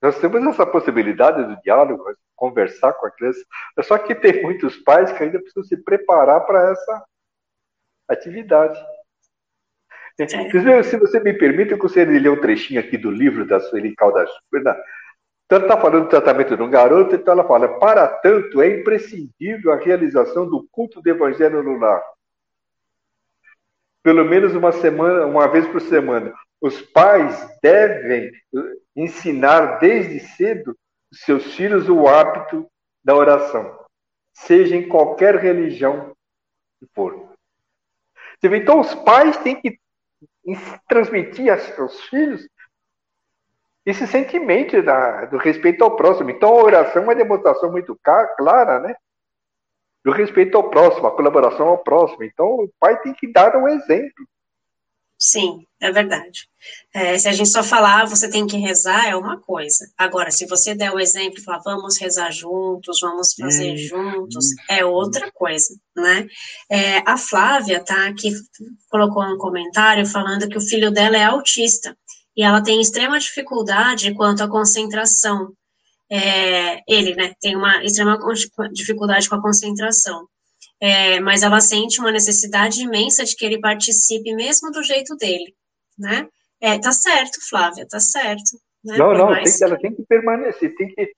[0.00, 2.02] Nós temos essa possibilidade do diálogo,
[2.34, 3.44] conversar com a criança.
[3.82, 7.04] Só que tem muitos pais que ainda precisam se preparar para essa
[8.08, 8.82] atividade.
[10.18, 10.26] É.
[10.82, 13.94] Se você me permite, eu gostaria de ler um trechinho aqui do livro da Sueli
[13.94, 14.30] Caldas.
[14.54, 14.74] Então,
[15.50, 19.72] ela está falando do tratamento de um garoto, então ela fala: para tanto, é imprescindível
[19.72, 22.02] a realização do culto do evangelho no lar
[24.06, 26.32] pelo menos uma semana, uma vez por semana.
[26.60, 28.30] Os pais devem
[28.94, 30.78] ensinar desde cedo
[31.12, 32.70] seus filhos o hábito
[33.04, 33.84] da oração,
[34.32, 36.14] seja em qualquer religião
[36.78, 37.32] que for.
[38.40, 39.76] Então, os pais têm que
[40.88, 42.48] transmitir aos filhos
[43.84, 46.30] esse sentimento da, do respeito ao próximo.
[46.30, 47.98] Então, a oração é uma demonstração muito
[48.36, 48.94] clara, né?
[50.06, 52.22] Do respeito ao próximo, a colaboração ao próximo.
[52.22, 54.24] Então, o pai tem que dar um exemplo.
[55.18, 56.48] Sim, é verdade.
[56.94, 59.90] É, se a gente só falar, você tem que rezar, é uma coisa.
[59.98, 64.46] Agora, se você der o exemplo e falar, vamos rezar juntos, vamos fazer hum, juntos,
[64.70, 66.28] é outra coisa, né?
[66.70, 68.30] É, a Flávia tá aqui,
[68.88, 71.96] colocou um comentário falando que o filho dela é autista
[72.36, 75.52] e ela tem extrema dificuldade quanto à concentração.
[76.10, 78.18] É, ele, né, tem uma extrema
[78.72, 80.26] dificuldade com a concentração
[80.80, 85.54] é, mas ela sente uma necessidade imensa de que ele participe mesmo do jeito dele,
[85.98, 86.28] né?
[86.60, 88.58] É, tá certo, Flávia, tá certo.
[88.84, 88.96] Né?
[88.98, 91.12] Não, Por não, tem que, ela tem que permanecer, tem que,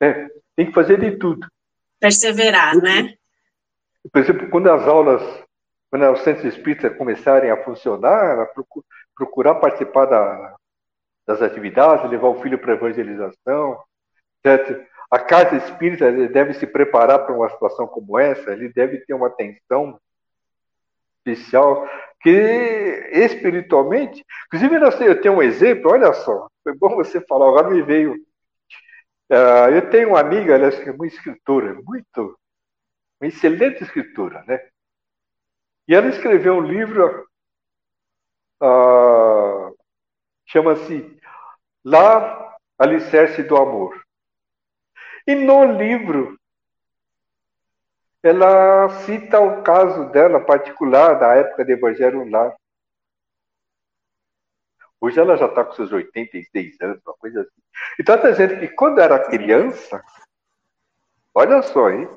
[0.00, 1.46] é, tem que fazer de tudo.
[2.00, 3.14] Perseverar, né?
[4.12, 5.22] Por exemplo, quando as aulas,
[5.90, 8.48] quando os centros espíritas começarem a funcionar,
[9.16, 10.56] procurar participar da,
[11.26, 13.78] das atividades, levar o filho para a evangelização,
[14.44, 14.84] certo?
[15.14, 19.28] a casa espírita deve se preparar para uma situação como essa, ele deve ter uma
[19.28, 20.00] atenção
[21.18, 21.88] especial,
[22.20, 22.30] que
[23.12, 24.76] espiritualmente, inclusive
[25.06, 28.14] eu tenho um exemplo, olha só, foi bom você falar, agora me veio.
[29.30, 32.36] Uh, eu tenho uma amiga, ela é uma escritora, muito,
[33.20, 34.60] uma excelente escritora, né?
[35.86, 37.26] E ela escreveu um livro,
[38.60, 39.76] uh,
[40.44, 41.18] chama-se
[41.84, 44.03] Lá Alicerce do Amor.
[45.26, 46.38] E no livro,
[48.22, 52.54] ela cita o caso dela particular da época do Evangelho Lar.
[55.00, 57.62] Hoje ela já está com seus 86 anos, uma coisa assim.
[58.00, 60.02] Então está dizendo que quando era criança,
[61.34, 62.08] olha só, hein?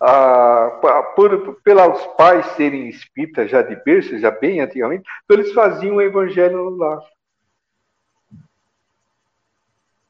[0.00, 0.80] Ah,
[1.14, 6.02] por, pelos pais serem espíritas já de berço, já bem antigamente, então eles faziam o
[6.02, 7.00] evangelho no lar.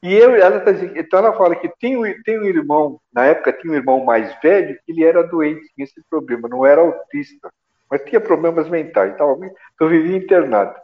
[0.05, 3.73] E eu, ela tá então ela fala que tem, tem um irmão, na época tinha
[3.73, 7.51] um irmão mais velho, que ele era doente, tinha esse problema, não era autista,
[7.89, 9.39] mas tinha problemas mentais, então,
[9.73, 10.79] então vivia internado.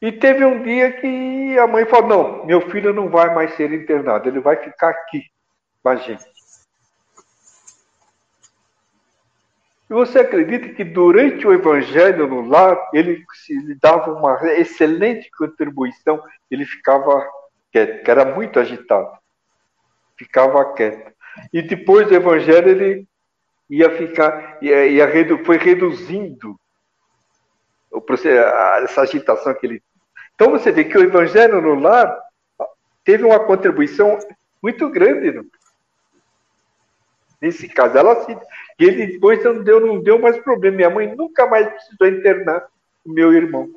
[0.00, 3.70] E teve um dia que a mãe falou: Não, meu filho não vai mais ser
[3.70, 5.24] internado, ele vai ficar aqui
[5.82, 6.24] com a gente.
[9.88, 13.24] E você acredita que durante o evangelho no lar, ele
[13.80, 16.20] dava uma excelente contribuição,
[16.50, 17.24] ele ficava
[17.70, 19.10] quieto, que era muito agitado.
[20.18, 21.12] Ficava quieto.
[21.52, 23.08] E depois do evangelho ele
[23.70, 26.58] ia ficar, ia, ia redu, foi reduzindo
[27.90, 28.02] o
[28.82, 29.82] essa agitação que ele.
[30.34, 32.18] Então você vê que o evangelho no lar
[33.04, 34.18] teve uma contribuição
[34.62, 35.46] muito grande no,
[37.40, 38.32] Nesse caso, ela se.
[38.78, 40.76] E ele depois não deu, não deu mais problema.
[40.76, 42.66] Minha mãe nunca mais precisou internar
[43.04, 43.70] o meu irmão.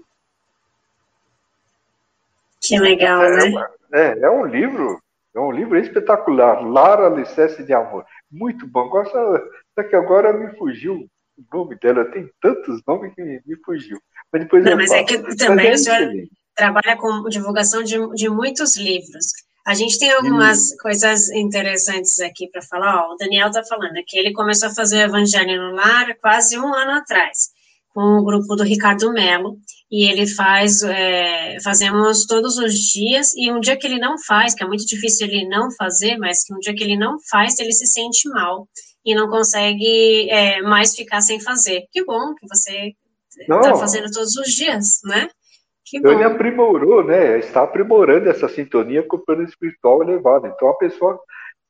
[2.61, 3.67] Que legal, é, né?
[3.91, 5.01] É, é um livro,
[5.35, 6.61] é um livro espetacular.
[6.61, 8.05] Lara Alicerce de Amor.
[8.31, 8.89] Muito bom.
[8.89, 9.17] Gosta,
[9.75, 12.05] só que agora me fugiu o nome dela.
[12.05, 13.99] Tem tantos nomes que me, me fugiu.
[14.31, 17.95] Mas depois não, mas é que também mas é o senhor trabalha com divulgação de,
[18.15, 19.27] de muitos livros.
[19.69, 20.77] A gente tem algumas hum.
[20.81, 23.05] coisas interessantes aqui para falar.
[23.05, 26.57] Ó, o Daniel está falando que ele começou a fazer o Evangelho no Lar quase
[26.57, 27.49] um ano atrás,
[27.89, 29.59] com o grupo do Ricardo Melo,
[29.91, 34.55] e ele faz, é, fazemos todos os dias, e um dia que ele não faz,
[34.55, 37.59] que é muito difícil ele não fazer, mas que um dia que ele não faz,
[37.59, 38.67] ele se sente mal
[39.05, 41.83] e não consegue é, mais ficar sem fazer.
[41.91, 42.95] Que bom que você
[43.39, 45.29] está fazendo todos os dias, né?
[45.93, 47.39] Então ele aprimorou, né?
[47.39, 50.47] Está aprimorando essa sintonia com o plano espiritual elevado.
[50.47, 51.19] Então a pessoa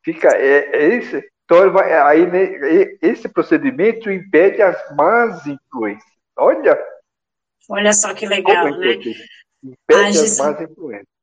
[0.03, 0.29] fica.
[0.29, 6.13] É, é esse, então vai, aí, né, esse procedimento impede as más influências.
[6.37, 6.79] Olha!
[7.67, 8.93] Olha só que legal, é né?
[9.63, 11.18] Impede as más influências.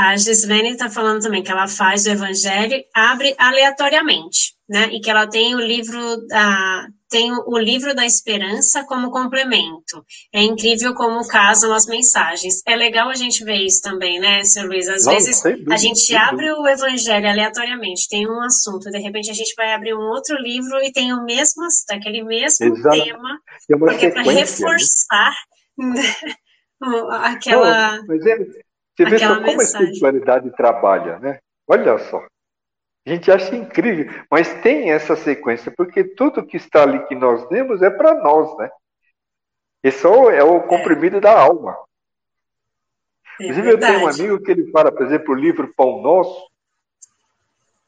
[0.00, 4.88] A Gislene está falando também que ela faz o evangelho, abre aleatoriamente, né?
[4.92, 10.02] E que ela tem o livro da tem o livro da esperança como complemento.
[10.32, 12.62] É incrível como casam as mensagens.
[12.64, 14.68] É legal a gente ver isso também, né, Sr.
[14.68, 14.88] Luiz?
[14.88, 19.30] Às Não, vezes dúvida, a gente abre o evangelho aleatoriamente, tem um assunto, de repente
[19.30, 22.96] a gente vai abrir um outro livro e tem o mesmo, aquele mesmo Exato.
[22.96, 23.38] tema,
[23.78, 24.32] porque é para né?
[24.32, 25.34] reforçar
[25.76, 26.14] né?
[27.24, 27.98] aquela.
[27.98, 28.36] Não, mas é,
[28.96, 29.58] você vê só como mensagem.
[29.58, 31.38] a espiritualidade trabalha, né?
[31.66, 32.18] Olha só.
[33.06, 37.48] A gente acha incrível, mas tem essa sequência, porque tudo que está ali que nós
[37.50, 38.70] lemos é para nós, né?
[39.82, 41.20] Esse é o comprimido é.
[41.20, 41.76] da alma.
[43.40, 46.50] É Inclusive, eu tenho um amigo que ele fala, por exemplo, o livro Pão Nosso,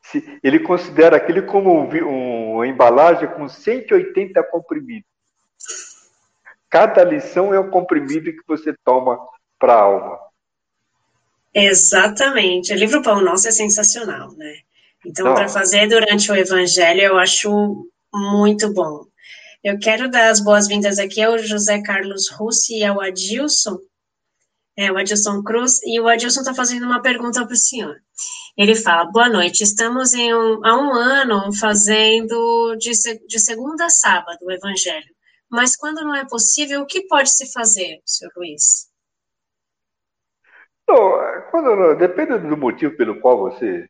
[0.00, 5.08] se, ele considera aquele como um, uma embalagem com 180 comprimidos.
[6.70, 9.18] Cada lição é um comprimido que você toma
[9.58, 10.18] para a alma.
[11.54, 12.72] Exatamente.
[12.72, 14.54] O livro Pão Nosso é sensacional, né?
[15.04, 19.04] Então, para fazer durante o Evangelho, eu acho muito bom.
[19.62, 23.78] Eu quero dar as boas-vindas aqui ao José Carlos Russi e ao Adilson,
[24.76, 27.96] é, o Adilson Cruz, e o Adilson está fazendo uma pergunta para o senhor.
[28.56, 32.90] Ele fala, boa noite, estamos em um, há um ano fazendo de,
[33.26, 35.14] de segunda a sábado o evangelho,
[35.48, 38.91] mas quando não é possível, o que pode se fazer, senhor Luiz?
[40.92, 43.88] Não, quando, depende do motivo pelo qual você,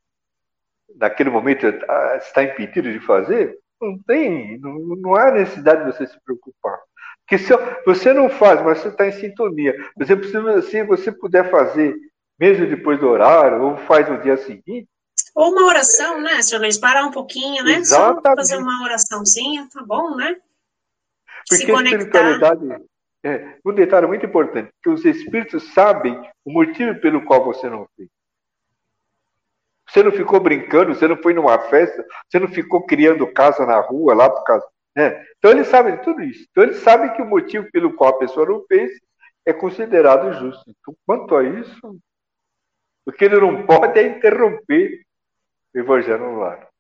[0.97, 6.07] naquele momento, ah, está impedido de fazer, não tem, não, não há necessidade de você
[6.07, 6.79] se preocupar.
[7.21, 7.53] Porque se
[7.85, 11.97] você não faz, mas você está em sintonia, você precisa, se você puder fazer,
[12.39, 14.89] mesmo depois do horário, ou faz no dia seguinte.
[15.35, 16.79] Ou uma oração, né, senhor Luiz?
[16.79, 17.79] Parar um pouquinho, né?
[17.79, 18.23] Exatamente.
[18.29, 20.37] Só fazer uma oraçãozinha, tá bom, né?
[21.49, 21.99] Porque se conectar.
[21.99, 22.85] espiritualidade
[23.25, 27.87] é, um detalhe muito importante, que os espíritos sabem o motivo pelo qual você não
[27.97, 28.09] fez.
[29.89, 33.79] Você não ficou brincando, você não foi numa festa, você não ficou criando casa na
[33.81, 34.67] rua lá por causa.
[34.97, 35.25] Né?
[35.39, 36.47] Então eles sabem tudo isso.
[36.51, 38.91] Então eles sabem que o motivo pelo qual a pessoa não fez
[39.45, 40.65] é considerado justo.
[40.69, 41.99] Então, quanto a isso,
[43.07, 45.03] o que ele não pode é interromper
[45.75, 46.72] o evangelho no lar.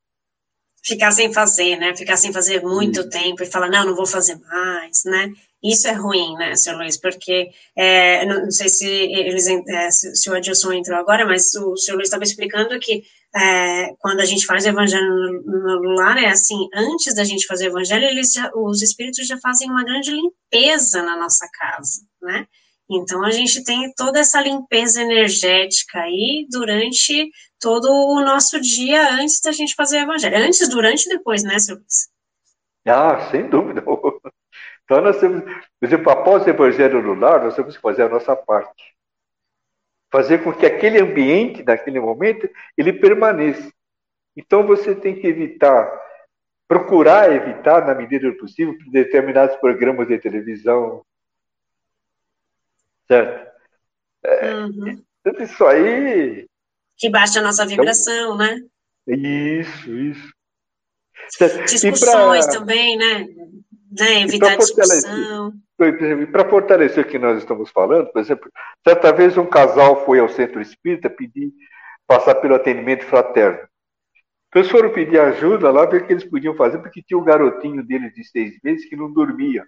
[0.85, 1.95] Ficar sem fazer, né?
[1.97, 5.33] Ficar sem fazer muito tempo e falar, não, não vou fazer mais, né?
[5.63, 10.29] Isso é ruim, né, senhor Luiz, porque é, não, não, sei se eles é, se,
[10.29, 14.45] o Adilson entrou agora, mas o senhor Luiz estava explicando que é, quando a gente
[14.45, 18.33] faz o evangelho no, no, lar, é assim, antes da gente fazer o evangelho, eles
[18.33, 22.47] já, os espíritos já fazem uma grande limpeza na nossa casa, né?
[22.97, 29.41] Então a gente tem toda essa limpeza energética aí durante todo o nosso dia antes
[29.41, 30.37] da gente fazer o evangelho.
[30.37, 32.11] Antes, durante e depois, né, senhor Luiz?
[32.87, 33.83] Ah, sem dúvida.
[34.85, 38.09] Então, nós temos, por exemplo, após o evangelho no lar, nós temos que fazer a
[38.09, 38.83] nossa parte.
[40.11, 43.73] Fazer com que aquele ambiente, naquele momento, ele permaneça.
[44.37, 45.91] Então, você tem que evitar,
[46.69, 51.05] procurar evitar, na medida do possível, determinados programas de televisão.
[53.07, 53.53] Certo?
[54.25, 55.03] É, uhum.
[55.25, 56.47] Tudo isso aí.
[56.97, 58.61] Que baixa a nossa vibração, então, né?
[59.07, 60.33] Isso, isso.
[61.67, 62.55] Discussões pra...
[62.55, 63.27] também, né?
[63.91, 64.23] né?
[64.23, 65.53] Evitar discussão.
[66.31, 68.51] Para fortalecer o que nós estamos falando, por exemplo,
[68.87, 71.53] certa vez um casal foi ao centro espírita pedir
[72.07, 73.67] passar pelo atendimento fraterno.
[74.49, 77.25] Então, eles foram pedir ajuda lá, ver o que eles podiam fazer, porque tinha um
[77.25, 79.67] garotinho deles de seis meses que não dormia.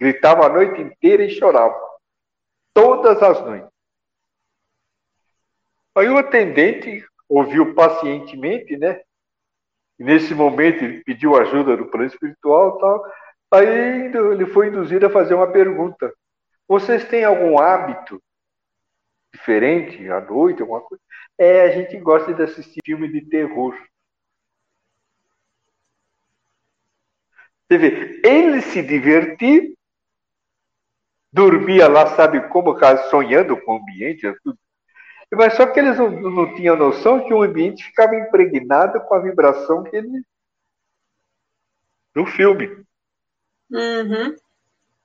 [0.00, 1.91] Gritava a noite inteira e chorava.
[2.74, 3.70] Todas as noites.
[5.94, 9.02] Aí o atendente ouviu pacientemente, né?
[9.98, 13.04] E nesse momento ele pediu ajuda do plano espiritual tal.
[13.52, 16.12] Aí ele foi induzido a fazer uma pergunta.
[16.66, 18.22] Vocês têm algum hábito
[19.32, 21.02] diferente à noite, alguma coisa?
[21.38, 23.76] É, a gente gosta de assistir filme de terror.
[27.68, 29.74] Você vê, ele se divertir,
[31.32, 32.76] dormia lá, sabe como,
[33.10, 34.58] sonhando com o ambiente, tudo
[35.34, 39.18] mas só que eles não, não tinham noção que o ambiente ficava impregnado com a
[39.18, 40.22] vibração que ele.
[42.14, 42.84] do filme.
[43.70, 44.36] Uhum.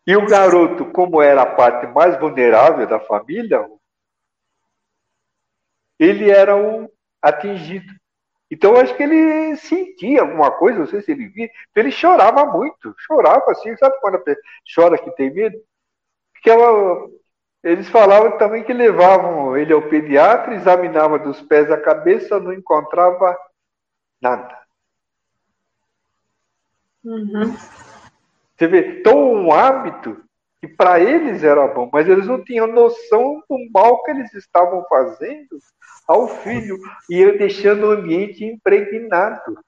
[0.05, 3.65] E o garoto, como era a parte mais vulnerável da família,
[5.97, 7.93] ele era o atingido.
[8.51, 11.45] Então, eu acho que ele sentia alguma coisa, não sei se ele via.
[11.45, 15.57] Então, ele chorava muito, chorava assim, sabe quando a pessoa chora que tem medo?
[16.37, 17.07] Porque ela,
[17.63, 23.35] eles falavam também que levavam ele ao pediatra, examinava dos pés à cabeça, não encontrava
[24.21, 24.57] nada.
[27.03, 27.55] Uhum.
[28.55, 30.23] Você vê, tão um hábito
[30.59, 34.83] que para eles era bom, mas eles não tinham noção do mal que eles estavam
[34.89, 35.59] fazendo
[36.07, 36.77] ao filho
[37.09, 39.59] e deixando o ambiente impregnado.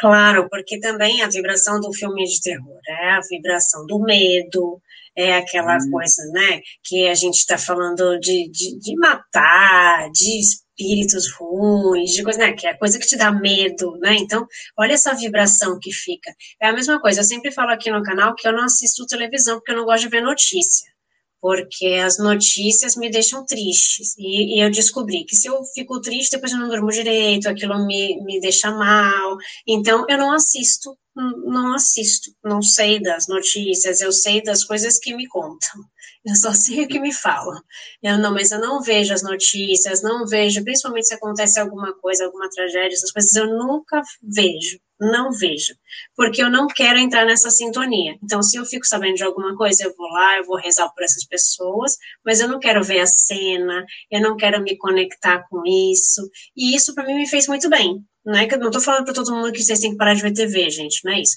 [0.00, 4.80] Claro, porque também a vibração do filme de terror é a vibração do medo,
[5.14, 5.90] é aquela hum.
[5.90, 12.22] coisa, né, que a gente está falando de, de, de, matar, de espíritos ruins, de
[12.22, 14.46] coisa, né, que é coisa que te dá medo, né, então,
[14.78, 16.34] olha essa vibração que fica.
[16.58, 19.58] É a mesma coisa, eu sempre falo aqui no canal que eu não assisto televisão
[19.58, 20.90] porque eu não gosto de ver notícia
[21.40, 24.14] porque as notícias me deixam tristes.
[24.18, 27.86] E, e, eu descobri que se eu fico triste, depois eu não durmo direito, aquilo
[27.86, 29.36] me, me deixa mal.
[29.66, 35.14] Então, eu não assisto, não assisto, não sei das notícias, eu sei das coisas que
[35.14, 35.80] me contam.
[36.24, 37.62] Eu só sei o que me falam.
[38.02, 42.26] Eu não, mas eu não vejo as notícias, não vejo, principalmente se acontece alguma coisa,
[42.26, 45.74] alguma tragédia, essas coisas eu nunca vejo não vejo,
[46.14, 48.16] porque eu não quero entrar nessa sintonia.
[48.22, 51.02] Então, se eu fico sabendo de alguma coisa, eu vou lá, eu vou rezar por
[51.02, 55.62] essas pessoas, mas eu não quero ver a cena, eu não quero me conectar com
[55.66, 58.04] isso, e isso para mim me fez muito bem.
[58.24, 60.14] Não é que eu não tô falando para todo mundo que vocês têm que parar
[60.14, 61.36] de ver TV, gente, não é isso.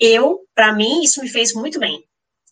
[0.00, 2.04] Eu, para mim, isso me fez muito bem,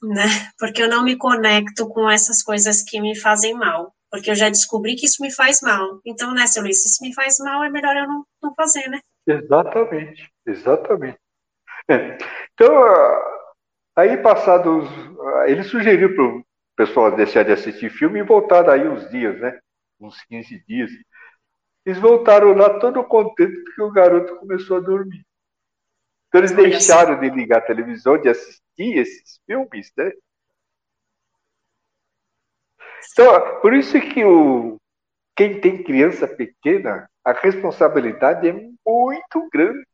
[0.02, 0.24] né?
[0.58, 3.92] Porque eu não me conecto com essas coisas que me fazem mal.
[4.10, 6.00] Porque eu já descobri que isso me faz mal.
[6.04, 8.86] Então, né, seu Luiz, se isso me faz mal, é melhor eu não, não fazer,
[8.88, 9.00] né?
[9.26, 11.18] Exatamente, exatamente.
[11.88, 12.18] É.
[12.54, 12.72] Então,
[13.96, 14.88] aí passados.
[15.46, 16.44] Ele sugeriu para o
[16.76, 19.58] pessoal deixar de assistir filme e voltar daí uns dias, né?
[20.00, 20.90] Uns 15 dias.
[21.84, 25.24] Eles voltaram lá todo contente porque o garoto começou a dormir.
[26.28, 30.12] Então eles deixaram de ligar a televisão, de assistir esses filmes, né?
[33.12, 34.78] Então, por isso que o,
[35.36, 39.86] quem tem criança pequena, a responsabilidade é muito grande.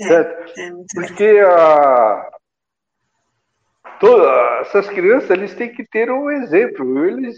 [0.00, 0.60] É, certo?
[0.60, 2.30] É Porque a,
[3.98, 7.04] todas essas crianças eles têm que ter um exemplo.
[7.04, 7.36] Eles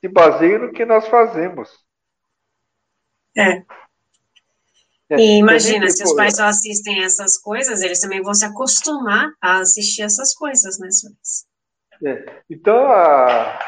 [0.00, 1.68] se baseiam no que nós fazemos.
[3.36, 3.58] É.
[5.10, 5.16] é.
[5.16, 9.58] E imagina, se os pais só assistem essas coisas, eles também vão se acostumar a
[9.58, 11.46] assistir essas coisas, né, senhores?
[12.04, 12.42] É.
[12.48, 13.58] Então, a...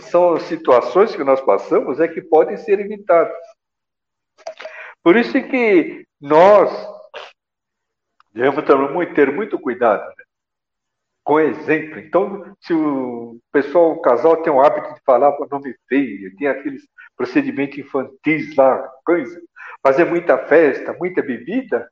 [0.00, 3.36] são situações que nós passamos é que podem ser evitadas.
[5.02, 6.70] Por isso que nós
[8.32, 8.64] devemos
[9.14, 10.06] ter muito cuidado.
[10.16, 10.28] Né?
[11.28, 11.98] com exemplo.
[11.98, 16.48] Então, se o pessoal, o casal tem o hábito de falar com nome feio, tem
[16.48, 19.38] aqueles procedimentos infantis lá, coisa,
[19.82, 21.86] fazer muita festa, muita bebida,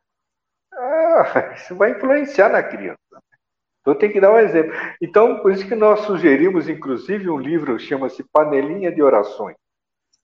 [0.72, 2.97] ah, isso vai influenciar na criança.
[3.87, 4.72] Então tem que dar um exemplo.
[5.01, 9.57] Então, por isso que nós sugerimos, inclusive, um livro chama-se Panelinha de Orações.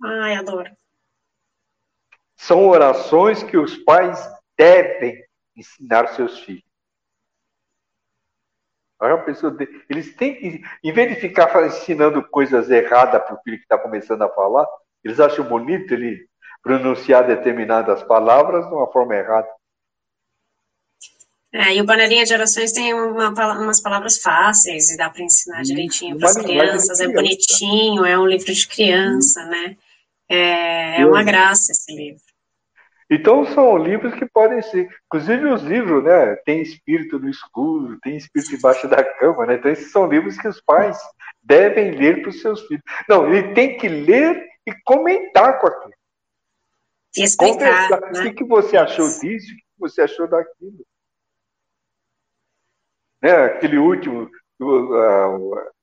[0.02, 0.68] Ai, adoro.
[2.34, 5.24] São orações que os pais devem
[5.56, 6.64] ensinar seus filhos.
[9.18, 9.56] pessoa,
[9.88, 13.78] eles têm que, em vez de ficar ensinando coisas erradas para o filho que está
[13.78, 14.66] começando a falar,
[15.04, 16.28] eles acham bonito ele
[16.64, 19.48] pronunciar determinadas palavras de uma forma errada.
[21.55, 25.62] É, e o panelinha de orações tem uma, umas palavras fáceis e dá para ensinar
[25.62, 26.98] direitinho para as crianças.
[26.98, 29.76] É bonitinho, é um livro de criança, né?
[30.30, 32.22] É, é uma graça esse livro.
[33.11, 36.34] Então são livros que podem ser, inclusive os livros, né?
[36.46, 39.57] Tem espírito no escuro, tem espírito debaixo da cama, né?
[39.57, 40.96] Então esses são livros que os pais
[41.42, 42.82] devem ler para os seus filhos.
[43.07, 45.92] Não, ele tem que ler e comentar com aquilo.
[47.14, 47.90] E explicar.
[47.90, 48.30] Né?
[48.30, 49.53] O que você achou disso?
[49.53, 50.82] O que você achou daquilo?
[53.22, 53.30] Né?
[53.30, 54.28] Aquele último,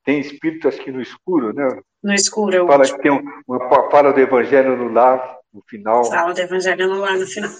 [0.03, 1.79] tem espírito acho que no escuro, né?
[2.03, 3.11] No escuro, é Fala que tem
[3.47, 6.05] uma fala do evangelho no lar no final.
[6.05, 7.51] Fala do evangelho no lar no final.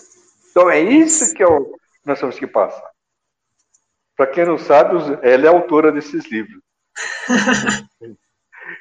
[0.52, 1.76] Então é isso que é o,
[2.06, 2.90] nós temos que passar.
[4.16, 6.62] Para quem não sabe, ela é autora desses livros.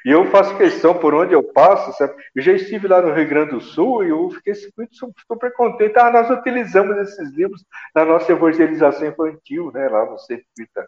[0.05, 2.13] e eu faço questão por onde eu passo, sabe?
[2.35, 4.95] Eu já estive lá no Rio Grande do Sul e eu fiquei muito
[5.27, 5.97] super contente.
[5.97, 7.63] Ah, nós utilizamos esses livros
[7.93, 9.87] na nossa evangelização infantil, né?
[9.87, 10.87] Lá no Centro Espírita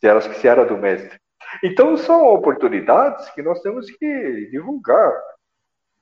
[0.00, 1.18] que se era do Mestre.
[1.62, 5.12] Então são oportunidades que nós temos que divulgar.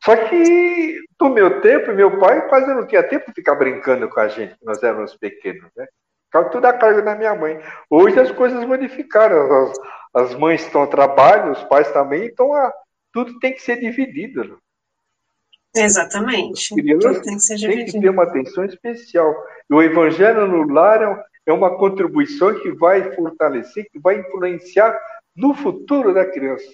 [0.05, 4.21] Só que no meu tempo, meu pai quase não tinha tempo de ficar brincando com
[4.21, 5.87] a gente, nós éramos pequenos, né?
[6.37, 7.59] Ficava tudo a cargo da minha mãe.
[7.89, 9.79] Hoje as coisas modificaram, as,
[10.15, 12.73] as mães estão a trabalho, os pais também, então a,
[13.13, 14.45] tudo tem que ser dividido.
[14.45, 14.57] Né?
[15.77, 16.75] Exatamente.
[16.75, 17.85] Tudo tem que ser dividido.
[17.85, 19.35] Tem que ter uma atenção especial.
[19.71, 24.99] E o evangelho no lar é, é uma contribuição que vai fortalecer, que vai influenciar
[25.35, 26.67] no futuro da criança,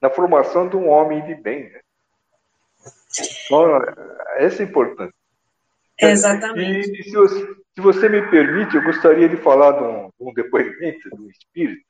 [0.00, 1.70] na formação de um homem de bem.
[1.70, 1.80] Né?
[3.46, 3.80] Então,
[4.36, 5.14] essa é importante.
[5.98, 7.00] Exatamente.
[7.00, 11.10] E, se, você, se, você, me permite, eu gostaria de falar de um, um depoimento
[11.10, 11.84] do espírito.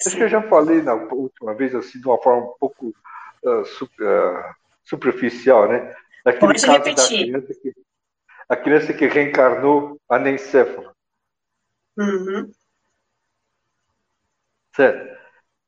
[0.00, 0.08] Sim.
[0.10, 2.94] Acho que eu já falei na última vez, assim, de uma forma um pouco
[3.42, 4.54] uh, uh,
[4.84, 5.92] superficial, né?
[6.24, 7.32] Daquele Pode caso repetir.
[7.32, 7.74] da criança que,
[8.48, 10.94] a criança que reencarnou anencéfala.
[11.96, 12.52] Uhum.
[14.74, 15.18] Certo.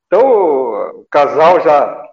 [0.07, 2.06] Então, o casal já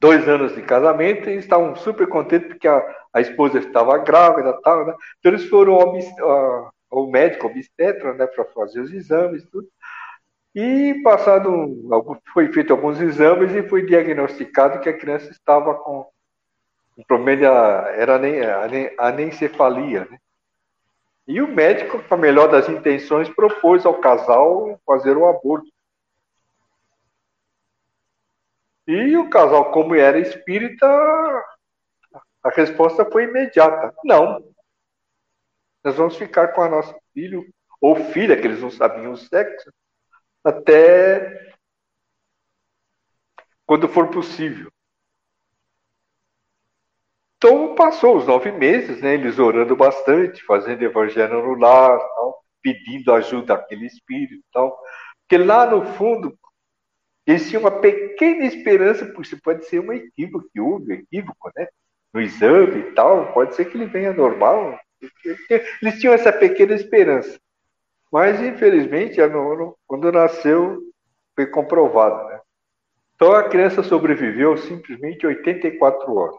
[0.00, 2.82] dois anos de casamento e estavam super contentes porque a,
[3.12, 4.94] a esposa estava grávida tal, né?
[5.18, 9.68] Então eles foram ao, ao médico obstetra, né, para fazer os exames tudo.
[10.54, 11.76] E passado,
[12.32, 16.06] foi feito alguns exames e foi diagnosticado que a criança estava com
[16.96, 17.46] um problema,
[17.94, 18.18] era
[18.98, 20.18] anencefalia, né?
[21.28, 25.66] E o médico, com a melhor das intenções, propôs ao casal fazer o aborto.
[28.86, 30.86] E o casal, como era espírita,
[32.42, 34.42] a resposta foi imediata: não.
[35.82, 37.44] Nós vamos ficar com a nosso filho
[37.80, 39.72] ou filha, que eles não sabiam o sexo,
[40.42, 41.54] até
[43.64, 44.70] quando for possível.
[47.36, 53.12] Então passou os nove meses, né, eles orando bastante, fazendo evangelho no lar, tal, pedindo
[53.12, 54.80] ajuda àquele espírito, tal,
[55.20, 56.36] porque lá no fundo
[57.26, 61.66] eles tinham uma pequena esperança, porque pode ser um equívoco que houve, equívoco, né,
[62.14, 64.78] no exame e tal, pode ser que ele venha normal.
[65.82, 67.38] Eles tinham essa pequena esperança,
[68.10, 69.18] mas infelizmente
[69.86, 70.80] quando nasceu
[71.34, 72.40] foi comprovado, né?
[73.14, 76.36] Então a criança sobreviveu simplesmente 84 horas.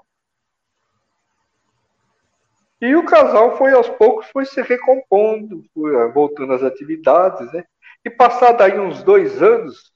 [2.79, 7.63] E o casal foi aos poucos foi se recompondo, foi eh, voltando às atividades, né?
[8.05, 9.91] E passado aí uns dois anos,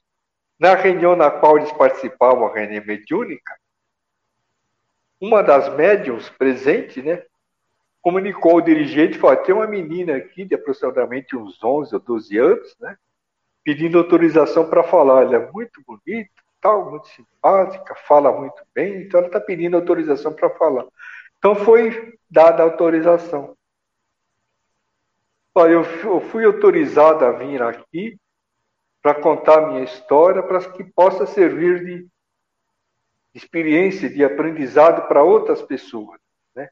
[0.62, 3.58] na reunião na qual eles participavam, a reunião mediúnica,
[5.20, 7.24] uma das médiums presentes, né,
[8.00, 12.76] comunicou ao dirigente, falou, tem uma menina aqui de aproximadamente uns 11 ou 12 anos,
[12.78, 12.96] né,
[13.64, 15.22] pedindo autorização para falar.
[15.22, 20.32] Ela é muito bonita, tal, muito simpática, fala muito bem, então ela está pedindo autorização
[20.32, 20.86] para falar.
[21.38, 23.56] Então foi dada a autorização.
[25.56, 28.16] Eu fui autorizado a vir aqui
[29.02, 32.08] para contar minha história, para que possa servir de
[33.34, 36.20] experiência, de aprendizado para outras pessoas.
[36.54, 36.68] Né?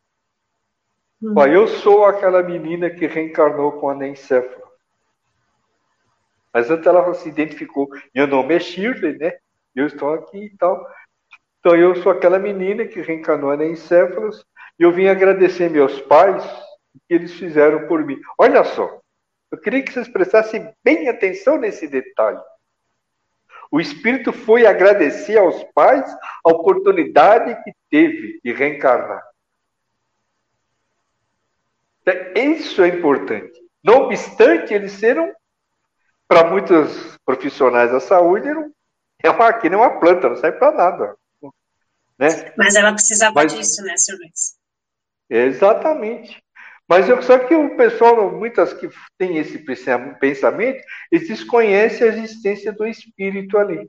[1.21, 1.35] Hum.
[1.47, 4.71] Eu sou aquela menina que reencarnou com anencefalo.
[6.53, 7.89] Mas antes ela se identificou.
[8.15, 9.39] Meu nome é Shirley, né?
[9.75, 10.85] Eu estou aqui e tal.
[11.61, 14.45] Então eu sou aquela menina que reencarnou anencéfalos
[14.79, 16.45] e eu vim agradecer meus pais
[16.95, 18.19] o que eles fizeram por mim.
[18.39, 19.01] Olha só,
[19.51, 22.41] eu queria que vocês prestassem bem atenção nesse detalhe.
[23.71, 26.11] O espírito foi agradecer aos pais
[26.45, 29.23] a oportunidade que teve de reencarnar.
[32.35, 33.53] Isso é importante.
[33.83, 35.33] Não obstante, eles serão,
[36.27, 38.49] para muitos profissionais da saúde,
[39.23, 41.17] é uma, aqui não é uma planta, não serve para nada.
[42.19, 42.53] Né?
[42.57, 44.17] Mas ela precisava Mas, disso, né, Sr.
[44.19, 44.59] Luiz?
[45.29, 46.43] Exatamente.
[46.91, 52.73] Mas eu, só que o pessoal, muitas que têm esse pensamento, eles desconhecem a existência
[52.73, 53.89] do espírito ali.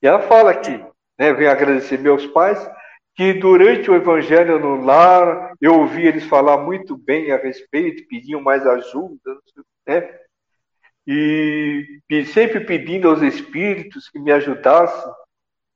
[0.00, 0.80] E ela fala aqui,
[1.18, 2.64] né, vem agradecer meus pais,
[3.16, 8.40] que durante o evangelho no lar, eu ouvi eles falar muito bem a respeito, pediam
[8.40, 9.40] mais ajuda,
[9.84, 10.16] né?
[11.04, 15.12] E sempre pedindo aos espíritos que me ajudassem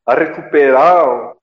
[0.06, 1.34] a recuperar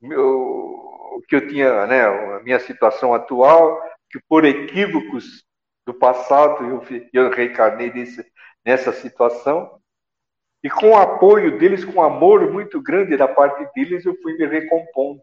[0.00, 0.75] o
[1.22, 5.44] que eu tinha, né, a minha situação atual, que por equívocos
[5.86, 8.24] do passado eu, eu reencarnei nesse,
[8.64, 9.80] nessa situação.
[10.62, 14.46] E com o apoio deles, com amor muito grande da parte deles, eu fui me
[14.46, 15.22] recompondo.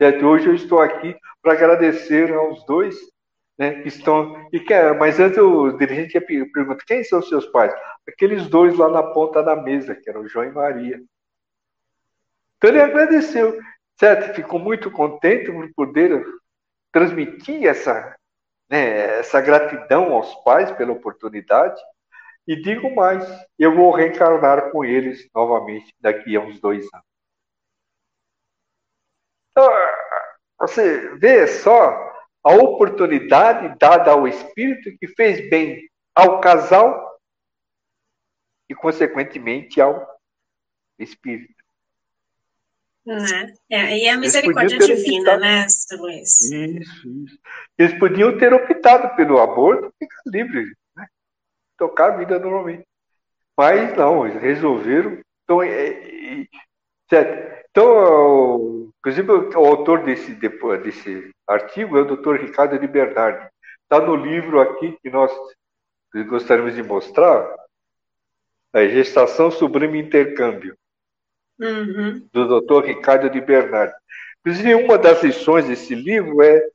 [0.00, 0.26] Certo?
[0.26, 2.94] Hoje eu estou aqui para agradecer aos dois
[3.58, 4.48] né, que estão.
[4.52, 7.74] E que, mas antes o dirigente pergunta: quem são seus pais?
[8.08, 11.02] Aqueles dois lá na ponta da mesa, que eram o João e Maria.
[12.56, 13.58] Então ele agradeceu,
[13.98, 14.34] certo?
[14.34, 16.24] Ficou muito contente por poder
[16.92, 18.16] transmitir essa,
[18.70, 21.80] né, essa gratidão aos pais pela oportunidade.
[22.46, 23.24] E digo mais,
[23.58, 27.06] eu vou reencarnar com eles novamente daqui a uns dois anos.
[29.50, 29.70] Então,
[30.60, 32.08] você vê só
[32.42, 37.18] a oportunidade dada ao espírito que fez bem ao casal
[38.68, 40.06] e, consequentemente, ao
[40.98, 41.57] espírito.
[43.08, 43.54] Né?
[43.70, 45.40] É, e a misericórdia divina, optado.
[45.40, 46.40] né, Luiz?
[46.40, 47.38] Isso, isso.
[47.78, 51.06] Eles podiam ter optado pelo aborto, ficar livre, né?
[51.78, 52.86] tocar a vida normalmente.
[53.56, 55.22] Mas não, eles resolveram.
[55.42, 56.46] Então, é, é,
[57.08, 57.64] certo.
[57.70, 62.34] então inclusive, o autor desse, desse artigo é o Dr.
[62.34, 63.48] Ricardo de Bernardi.
[63.84, 65.32] Está no livro aqui que nós
[66.26, 67.56] gostaríamos de mostrar,
[68.74, 70.76] a gestação sublime intercâmbio
[71.60, 72.28] uhum.
[72.32, 73.94] do doutor Ricardo de Bernardi.
[74.40, 76.68] Inclusive, uma das lições desse livro é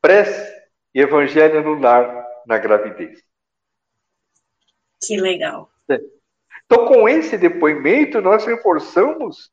[0.00, 0.56] prece
[0.94, 3.22] e evangelho no lar na gravidez.
[5.00, 5.70] Que legal.
[5.88, 6.00] É.
[6.64, 9.50] Então, com esse depoimento, nós reforçamos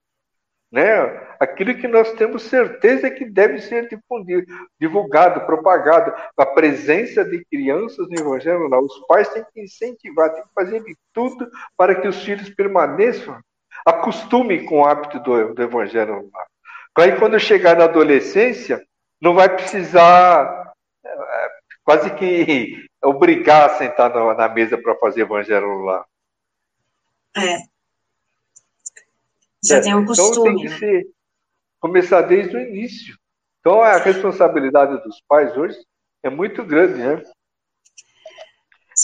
[0.72, 0.92] né,
[1.40, 4.46] aquilo que nós temos certeza que deve ser difundido,
[4.80, 6.14] divulgado, propagado.
[6.36, 8.80] A presença de crianças no Evangelho lá.
[8.80, 13.40] Os pais têm que incentivar, têm que fazer de tudo para que os filhos permaneçam
[13.86, 16.30] Acostume com o hábito do, do evangelho.
[16.98, 18.84] Aí, quando chegar na adolescência,
[19.22, 20.74] não vai precisar
[21.06, 21.50] é,
[21.84, 26.06] quase que obrigar a sentar na, na mesa para fazer evangelho lá.
[27.38, 27.58] É.
[29.64, 29.82] Já é.
[29.82, 30.32] tem um costume.
[30.32, 30.78] Então, tem que né?
[30.78, 31.08] ser,
[31.80, 33.16] começar desde o início.
[33.60, 35.78] Então, a responsabilidade dos pais hoje
[36.24, 37.22] é muito grande, né?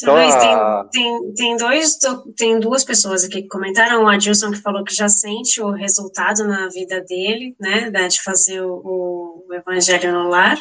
[0.01, 1.97] Então, Luiz, tem, tem, tem, dois,
[2.37, 6.45] tem duas pessoas aqui que comentaram, o Adilson que falou que já sente o resultado
[6.45, 10.57] na vida dele, né, de fazer o, o Evangelho no Lar,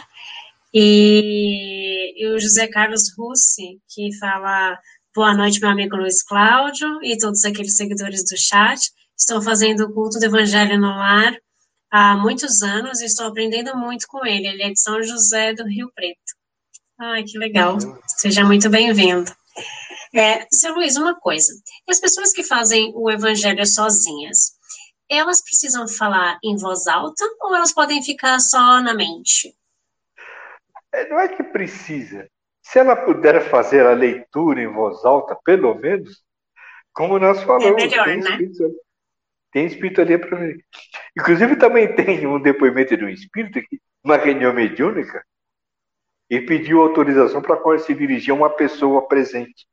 [0.74, 4.78] e, e, o José Carlos Russi, que fala
[5.14, 9.92] boa noite, meu amigo Luiz Cláudio, e todos aqueles seguidores do chat, estou fazendo o
[9.92, 11.36] culto do Evangelho no Lar
[11.90, 15.64] há muitos anos e estou aprendendo muito com ele, ele é de São José do
[15.64, 16.39] Rio Preto.
[17.02, 17.78] Ai, que legal.
[18.06, 19.32] Seja muito bem-vindo.
[20.14, 21.50] É, seu Luiz, uma coisa.
[21.88, 24.52] As pessoas que fazem o evangelho sozinhas,
[25.08, 29.56] elas precisam falar em voz alta ou elas podem ficar só na mente?
[30.92, 32.28] É, não é que precisa.
[32.62, 36.22] Se ela puder fazer a leitura em voz alta, pelo menos,
[36.92, 38.30] como nós falamos, é melhor, tem, né?
[38.30, 38.80] espírito,
[39.50, 40.54] tem espírito ali para mim.
[41.18, 45.24] Inclusive, também tem um depoimento de um espírito, que, uma reunião mediúnica,
[46.30, 49.66] e pediu autorização para se dirigir a uma pessoa presente.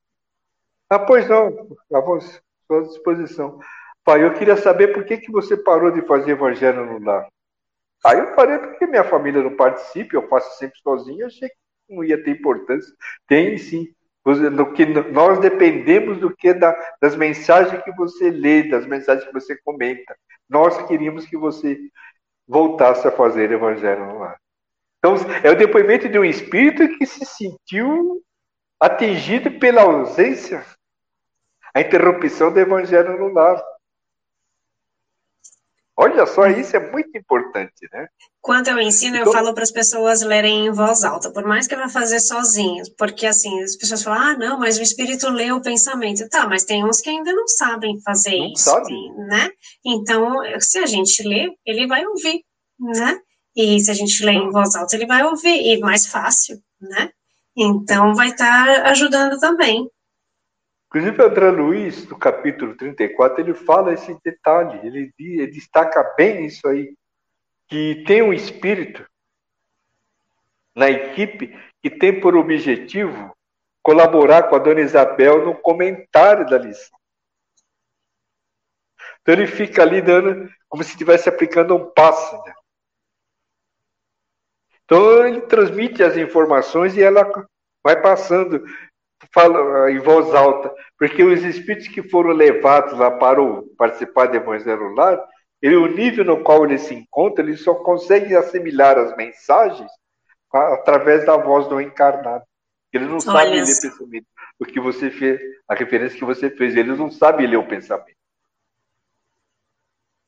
[0.90, 2.02] Ah, pois não, à
[2.66, 3.60] sua disposição.
[4.04, 7.28] Pai, eu queria saber por que, que você parou de fazer evangelho no lar.
[8.06, 11.56] Aí eu parei porque minha família não participa, eu faço sempre sozinho, achei que
[11.94, 12.94] não ia ter importância.
[13.28, 13.88] Tem sim.
[14.26, 19.34] No que nós dependemos do que da, das mensagens que você lê, das mensagens que
[19.34, 20.18] você comenta.
[20.50, 21.78] Nós queríamos que você
[22.48, 24.38] voltasse a fazer evangelho no lar.
[25.16, 28.22] Então, é o depoimento de um espírito que se sentiu
[28.80, 30.66] atingido pela ausência,
[31.74, 33.64] a interrupção do evangelho no lar.
[36.00, 38.08] Olha só, isso é muito importante, né?
[38.40, 41.66] Quando eu ensino, então, eu falo para as pessoas lerem em voz alta, por mais
[41.66, 45.28] que eu vá fazer sozinho, porque assim, as pessoas falam, ah, não, mas o espírito
[45.30, 46.30] lê o pensamento.
[46.30, 48.94] Tá, mas tem uns que ainda não sabem fazer não isso, sabe.
[49.28, 49.50] né?
[49.84, 52.44] Então, se a gente lê, ele vai ouvir,
[52.80, 53.20] né?
[53.58, 57.10] E se a gente lê em voz alta, ele vai ouvir, e mais fácil, né?
[57.56, 59.90] Então, vai estar tá ajudando também.
[60.86, 66.68] Inclusive, André Luiz, no capítulo 34, ele fala esse detalhe, ele, ele destaca bem isso
[66.68, 66.94] aí,
[67.68, 69.04] que tem um espírito
[70.76, 73.36] na equipe que tem por objetivo
[73.82, 76.96] colaborar com a dona Isabel no comentário da lição.
[79.22, 82.36] Então ele fica ali dando como se estivesse aplicando um passo.
[82.44, 82.54] Né?
[84.88, 87.30] Então ele transmite as informações e ela
[87.84, 88.64] vai passando,
[89.34, 94.38] fala em voz alta, porque os espíritos que foram levados lá para o, participar do
[94.38, 95.22] Evangelho Lar,
[95.62, 99.92] ele, o nível no qual ele se encontra, ele só consegue assimilar as mensagens
[100.54, 102.46] através da voz do encarnado.
[102.94, 104.26] Ele não Olha sabe ler pensamento.
[104.58, 108.16] O que você fez, a referência que você fez, ele não sabe ler o pensamento.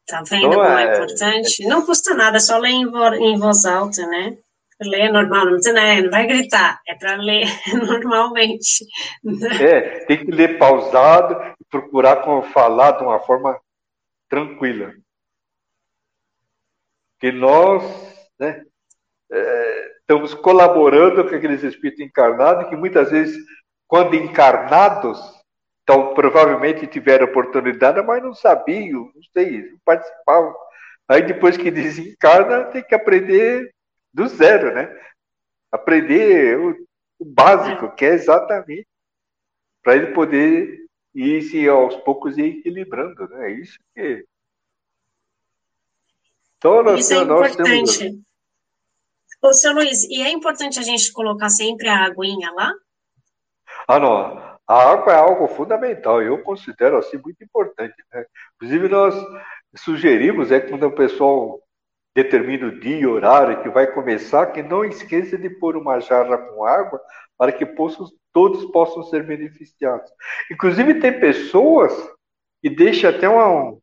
[0.06, 1.64] Tá vendo então, como é, é importante?
[1.64, 1.68] É...
[1.68, 4.38] Não custa nada, só ler em voz alta, né?
[4.82, 7.46] Ler normal, não, né, não vai gritar, é para ler
[7.94, 8.86] normalmente.
[9.62, 12.24] É, tem que ler pausado e procurar
[12.54, 13.60] falar de uma forma
[14.30, 14.94] tranquila.
[17.20, 17.84] Que nós
[18.40, 18.64] né,
[19.32, 23.38] é, estamos colaborando com aqueles espíritos encarnados que muitas vezes,
[23.88, 25.20] quando encarnados,
[25.84, 30.56] então provavelmente tiveram oportunidade, mas não sabiam, não sei, não participavam.
[31.10, 33.70] Aí depois que desencarna, tem que aprender
[34.20, 34.94] do zero, né?
[35.72, 36.76] Aprender o,
[37.20, 38.88] o básico, que é exatamente
[39.82, 43.50] para ele poder ir se aos poucos ir equilibrando, né?
[43.50, 44.26] É isso que.
[46.58, 48.00] Então, nós, isso é importante.
[48.00, 48.20] Temos...
[49.42, 52.74] Ô, seu Luiz, e é importante a gente colocar sempre a aguinha lá?
[53.88, 54.50] Ah, não.
[54.68, 57.96] A água é algo fundamental, eu considero assim muito importante.
[58.14, 58.26] Né?
[58.56, 59.16] Inclusive, nós
[59.78, 61.60] sugerimos é quando o pessoal
[62.24, 66.38] determina o dia e horário que vai começar, que não esqueça de pôr uma jarra
[66.38, 67.02] com água
[67.38, 70.12] para que possam, todos possam ser beneficiados.
[70.52, 71.94] Inclusive, tem pessoas
[72.62, 73.78] que deixam até uma,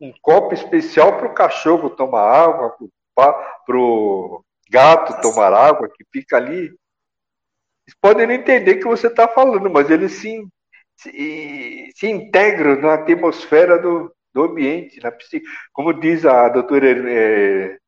[0.00, 2.76] um copo especial para o cachorro tomar água,
[3.14, 6.66] para o gato tomar água, que fica ali.
[7.86, 10.46] Eles podem não entender o que você está falando, mas eles se,
[10.96, 15.46] se, se integram na atmosfera do, do ambiente, na psique.
[15.72, 17.78] Como diz a doutora é,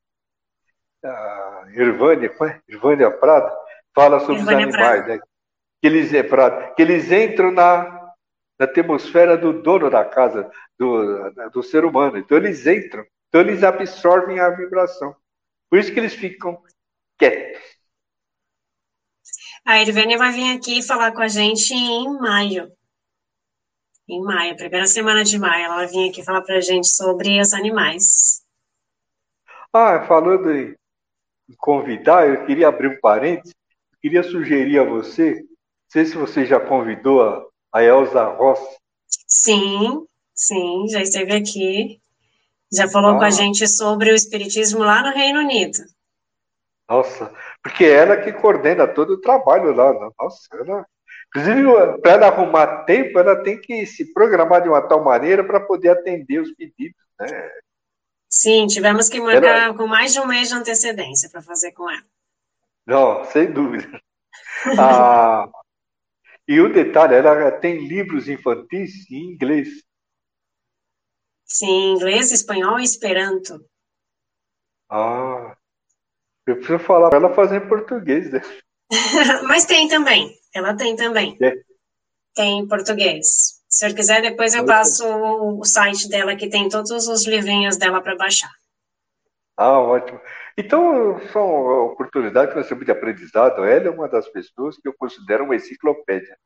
[1.04, 2.60] a Irvânia, é?
[2.68, 3.52] Irvânia Prada,
[3.94, 5.18] fala sobre Irvânia os animais, né?
[5.80, 8.12] que, eles, é, Prada, que eles entram na,
[8.58, 12.16] na atmosfera do dono da casa, do, do ser humano.
[12.16, 15.14] Então eles entram, então eles absorvem a vibração.
[15.68, 16.62] Por isso que eles ficam
[17.18, 17.60] quietos.
[19.64, 22.70] A Irvânia vai vir aqui falar com a gente em maio
[24.08, 27.52] em maio, primeira semana de maio, ela vinha aqui falar para a gente sobre os
[27.52, 28.42] animais.
[29.72, 30.74] Ah, falando em
[31.58, 33.54] convidar, eu queria abrir um parênteses,
[34.00, 35.44] queria sugerir a você,
[35.88, 38.76] sei se você já convidou a, a Elza Rossi.
[39.26, 42.00] Sim, sim, já esteve aqui.
[42.72, 43.18] Já falou ah.
[43.18, 43.30] com a ah.
[43.30, 45.78] gente sobre o Espiritismo lá no Reino Unido.
[46.88, 47.32] Nossa,
[47.62, 49.92] porque ela que coordena todo o trabalho lá.
[49.92, 50.08] Né?
[50.18, 50.86] Nossa, ela,
[51.36, 55.60] inclusive, para ela arrumar tempo, ela tem que se programar de uma tal maneira para
[55.60, 57.52] poder atender os pedidos, né?
[58.28, 59.74] Sim, tivemos que marcar ela...
[59.74, 62.04] com mais de um mês de antecedência para fazer com ela.
[62.86, 64.00] Não, sem dúvida.
[64.78, 65.48] ah,
[66.46, 69.68] e o detalhe, ela tem livros infantis em inglês.
[71.44, 73.64] Sim, inglês, espanhol e esperanto.
[74.90, 75.56] Ah,
[76.46, 78.40] eu preciso falar para ela fazer em português, né?
[79.48, 81.36] Mas tem também, ela tem também.
[81.40, 81.52] É.
[82.34, 83.62] Tem em português.
[83.68, 88.00] Se eu quiser, depois eu passo o site dela, que tem todos os livrinhos dela
[88.00, 88.50] para baixar.
[89.56, 90.20] Ah, ótimo.
[90.56, 93.64] Então, são oportunidades que nós temos de aprendizado.
[93.64, 96.36] Ela é uma das pessoas que eu considero uma enciclopédia.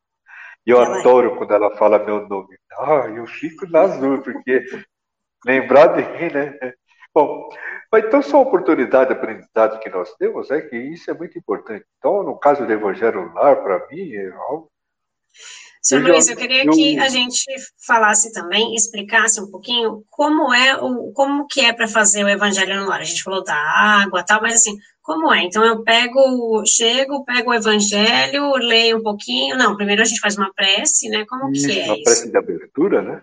[0.66, 1.00] E eu ela é.
[1.00, 1.36] adoro é.
[1.36, 2.56] quando ela fala meu nome.
[2.72, 4.64] Ah, eu fico na azul, porque
[5.44, 6.58] lembrar de mim, né?
[7.14, 7.48] Bom,
[7.94, 11.84] então são oportunidades de aprendizado que nós temos, é que isso é muito importante.
[11.98, 14.70] Então, no caso do Evangelho Lar, para mim, é algo
[15.82, 16.72] Senhor Luiz, eu queria eu...
[16.72, 17.44] que a gente
[17.86, 22.80] falasse também, explicasse um pouquinho como é o como que é para fazer o evangelho
[22.80, 23.00] no lar.
[23.00, 25.42] A gente falou da água, tal, mas assim, como é?
[25.42, 29.56] Então eu pego, chego, pego o evangelho, leio um pouquinho.
[29.56, 31.24] Não, primeiro a gente faz uma prece, né?
[31.26, 32.04] Como isso, que é uma isso?
[32.04, 33.22] prece de abertura, né?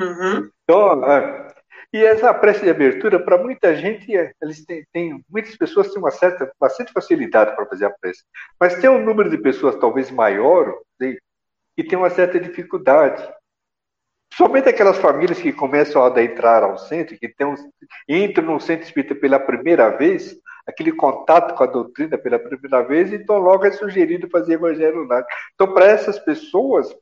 [0.00, 0.50] Uhum.
[0.64, 1.48] Então, é,
[1.92, 5.98] e essa prece de abertura, para muita gente, é, eles têm, têm, muitas pessoas têm
[5.98, 8.22] uma certa, bastante facilidade para fazer a prece,
[8.60, 10.78] mas tem um número de pessoas talvez maior,
[11.76, 13.28] que tem uma certa dificuldade.
[14.34, 17.54] Somente aquelas famílias que começam a entrar ao centro, que um,
[18.08, 23.12] entram no centro espírita pela primeira vez, aquele contato com a doutrina pela primeira vez,
[23.12, 25.24] então logo é sugerido fazer evangelho lá.
[25.54, 26.94] Então, para essas pessoas,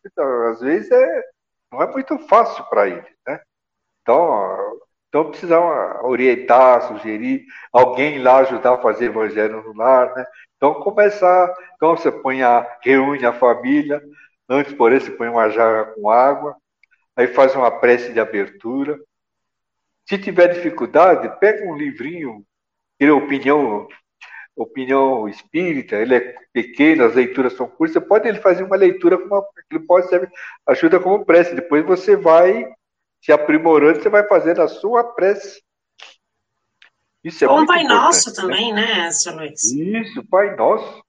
[0.50, 1.22] às vezes é,
[1.70, 3.40] não é muito fácil para eles, né?
[4.02, 4.32] Então,
[5.08, 5.64] então precisam
[6.04, 10.24] orientar, sugerir, alguém lá ajudar a fazer evangelho no lar, né?
[10.56, 14.02] Então, começar, então você põe a, reúne a família,
[14.48, 16.56] Antes, porém, se põe uma jarra com água,
[17.14, 18.98] aí faz uma prece de abertura.
[20.08, 22.42] Se tiver dificuldade, pega um livrinho,
[22.98, 23.86] é opinião,
[24.56, 29.18] opinião espírita, ele é pequeno, as leituras são curtas, você pode ele fazer uma leitura,
[29.18, 30.30] como ele pode ser,
[30.66, 31.54] ajuda como prece.
[31.54, 32.66] Depois você vai
[33.20, 35.62] se aprimorando, você vai fazendo a sua prece.
[37.22, 38.36] Isso é Ou Pai Nosso né?
[38.36, 39.34] também, né, Sr.
[39.34, 39.64] Luiz?
[39.64, 41.02] Isso, Pai Nosso.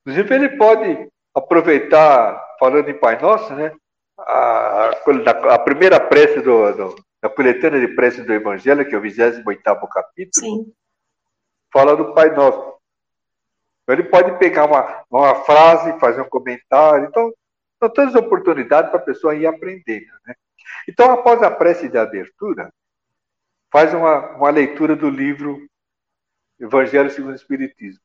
[0.00, 3.72] Inclusive, ele pode aproveitar, falando em Pai Nosso, né?
[4.18, 8.98] A, a, a primeira prece do, do, da coletânea de prece do Evangelho, que é
[8.98, 9.42] o 28
[9.88, 10.72] capítulo, Sim.
[11.72, 12.70] fala do Pai Nosso.
[13.82, 17.06] Então, ele pode pegar uma, uma frase, fazer um comentário.
[17.06, 17.32] Então,
[17.78, 20.06] são todas as oportunidades para a pessoa ir aprendendo.
[20.26, 20.34] Né?
[20.88, 22.72] Então, após a prece de abertura,
[23.70, 25.68] faz uma, uma leitura do livro
[26.58, 28.02] Evangelho segundo o Espiritismo.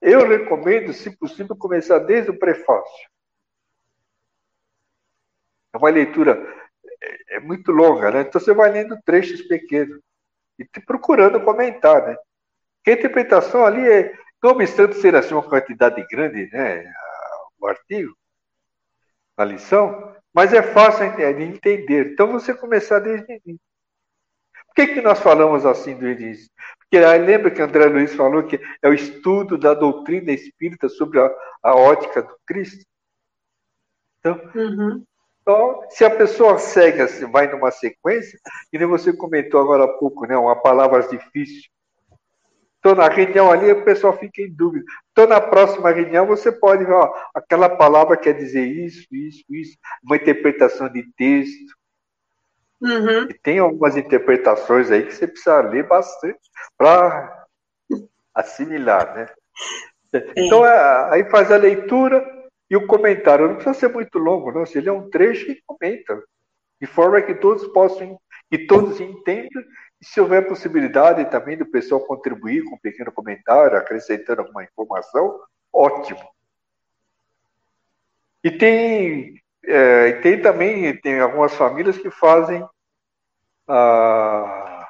[0.00, 3.08] Eu recomendo, se possível, começar desde o prefácio.
[5.72, 6.40] É uma leitura
[7.00, 8.20] é, é muito longa, né?
[8.22, 10.00] Então você vai lendo trechos pequenos
[10.58, 12.16] e procurando comentar, né?
[12.84, 16.84] Que a interpretação ali é, não obstante ser assim uma quantidade grande, né?
[17.60, 18.16] O artigo,
[19.36, 22.12] a lição, mas é fácil de entender.
[22.12, 23.60] Então você começar desde o início.
[24.68, 26.48] Por que, que nós falamos assim do início?
[26.78, 31.18] Porque aí lembra que André Luiz falou que é o estudo da doutrina espírita sobre
[31.18, 31.28] a,
[31.60, 32.86] a ótica do Cristo?
[34.20, 35.04] Então, uhum.
[35.42, 38.38] então, se a pessoa segue, assim, vai numa sequência,
[38.72, 41.68] e nem você comentou agora há pouco, né, uma palavra difícil.
[42.88, 44.82] Então, na reunião ali, o pessoal fica em dúvida.
[45.12, 49.76] Então, na próxima reunião, você pode ver, ó, aquela palavra quer dizer isso, isso, isso,
[50.02, 51.76] uma interpretação de texto.
[52.80, 53.28] Uhum.
[53.28, 56.38] E tem algumas interpretações aí que você precisa ler bastante
[56.78, 57.44] para
[58.34, 59.26] assimilar, né?
[60.34, 62.24] Então, é, aí faz a leitura
[62.70, 63.48] e o comentário.
[63.48, 64.64] Não precisa ser muito longo, não.
[64.64, 66.22] Se ele é um trecho, e comenta.
[66.80, 68.18] De forma que todos possam,
[68.50, 69.62] que todos entendam.
[70.00, 75.40] E se houver possibilidade também do pessoal contribuir com um pequeno comentário, acrescentando alguma informação,
[75.72, 76.20] ótimo.
[78.44, 82.64] E tem é, e tem também tem algumas famílias que fazem
[83.66, 84.88] a,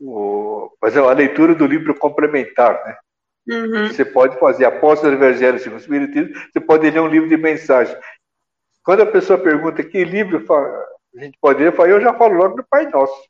[0.00, 2.96] o, fazer a leitura do livro complementar, né?
[3.46, 3.88] Uhum.
[3.88, 7.36] Você pode fazer, após o Evangelho segundo o Espiritismo, você pode ler um livro de
[7.36, 7.94] mensagem.
[8.82, 10.44] Quando a pessoa pergunta que livro
[11.16, 13.28] a gente pode ler, eu já falo logo do Pai Nosso.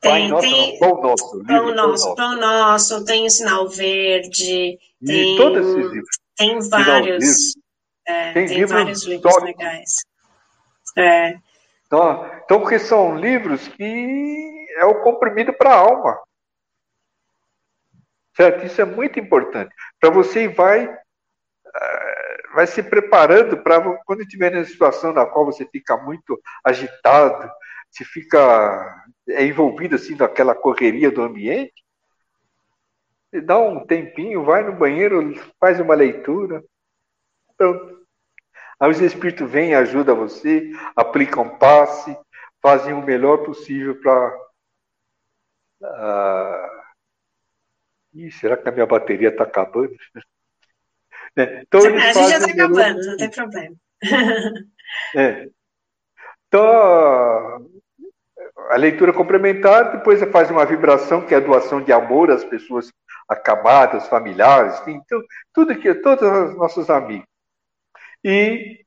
[0.00, 5.36] Tem, nosso, tem pão nosso, pão nosso, pão nosso, tem o sinal verde, e tem,
[5.36, 6.18] todos esses livros.
[6.36, 7.56] tem vários,
[8.06, 9.94] é, tem, tem livros vários livros legais.
[10.96, 11.38] É.
[11.86, 16.18] Então, então, porque são livros que é o comprimido para a alma.
[18.36, 18.66] Certo?
[18.66, 19.74] Isso é muito importante.
[19.98, 20.86] Para você vai,
[22.56, 27.52] vai se preparando para quando estiver na situação na qual você fica muito agitado,
[27.90, 31.84] se fica é envolvido assim naquela correria do ambiente,
[33.44, 36.64] dá um tempinho, vai no banheiro, faz uma leitura.
[37.58, 38.06] Pronto.
[38.80, 42.16] Aí os espíritos vêm, ajudam você, aplicam passe,
[42.62, 44.34] fazem o melhor possível para.
[45.82, 46.76] Uh,
[48.14, 49.94] Ih, será que a minha bateria está acabando?
[51.36, 53.76] É, então, a gente já está acabando, não tem problema.
[55.14, 55.48] É.
[56.48, 57.66] Então,
[58.70, 62.44] a leitura complementar, depois você faz uma vibração, que é a doação de amor às
[62.44, 62.90] pessoas
[63.28, 65.20] acabadas, familiares, enfim, então,
[65.52, 67.26] tudo que, todos os nossos amigos.
[68.24, 68.84] E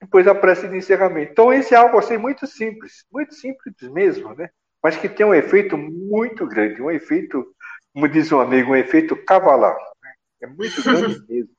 [0.00, 1.32] depois a prece de encerramento.
[1.32, 4.50] Então, esse é algo assim muito simples, muito simples mesmo, né?
[4.82, 7.44] Mas que tem um efeito muito grande, um efeito
[7.96, 9.74] como diz um amigo, um efeito cavalar.
[10.42, 11.50] É muito grande mesmo.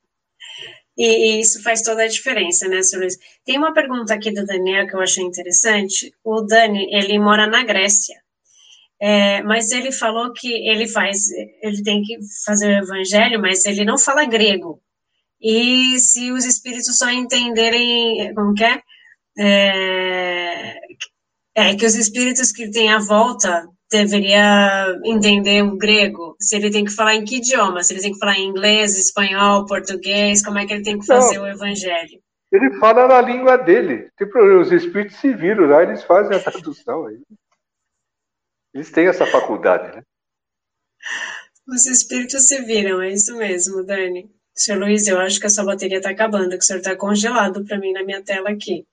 [1.00, 2.98] E, isso faz toda a diferença, né, Sr.
[2.98, 3.18] Luiz?
[3.46, 6.12] Tem uma pergunta aqui do Daniel que eu achei interessante.
[6.24, 8.20] O Dani, ele mora na Grécia.
[9.00, 11.30] É, mas ele falou que ele faz,
[11.62, 14.82] ele tem que fazer o evangelho, mas ele não fala grego.
[15.40, 18.82] E se os espíritos só entenderem, como que é?
[19.38, 20.80] É,
[21.56, 26.36] é que os espíritos que têm a volta deveria entender o grego?
[26.40, 27.84] Se ele tem que falar em que idioma?
[27.84, 30.44] Se ele tem que falar em inglês, espanhol, português?
[30.44, 32.22] Como é que ele tem que fazer Não, o evangelho?
[32.52, 34.10] Ele fala na língua dele.
[34.18, 37.08] Tipo, os espíritos se viram lá, eles fazem a tradução.
[38.74, 40.04] Eles têm essa faculdade, né?
[41.68, 44.30] Os espíritos se viram, é isso mesmo, Dani.
[44.56, 47.64] Senhor Luiz, eu acho que a sua bateria está acabando, que o senhor está congelado
[47.66, 48.86] para mim na minha tela aqui.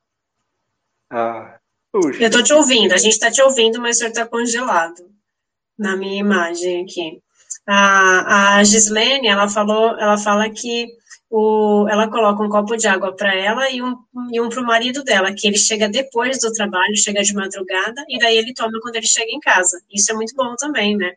[1.10, 1.58] Ah,
[1.94, 2.20] Puxa.
[2.20, 5.08] Eu estou te ouvindo, a gente está te ouvindo, mas o senhor está congelado
[5.78, 7.22] na minha imagem aqui.
[7.64, 10.88] A, a Gislene, ela falou, ela fala que
[11.30, 13.96] o, ela coloca um copo de água para ela e um,
[14.32, 18.04] e um para o marido dela, que ele chega depois do trabalho, chega de madrugada,
[18.08, 19.80] e daí ele toma quando ele chega em casa.
[19.88, 21.14] Isso é muito bom também, né?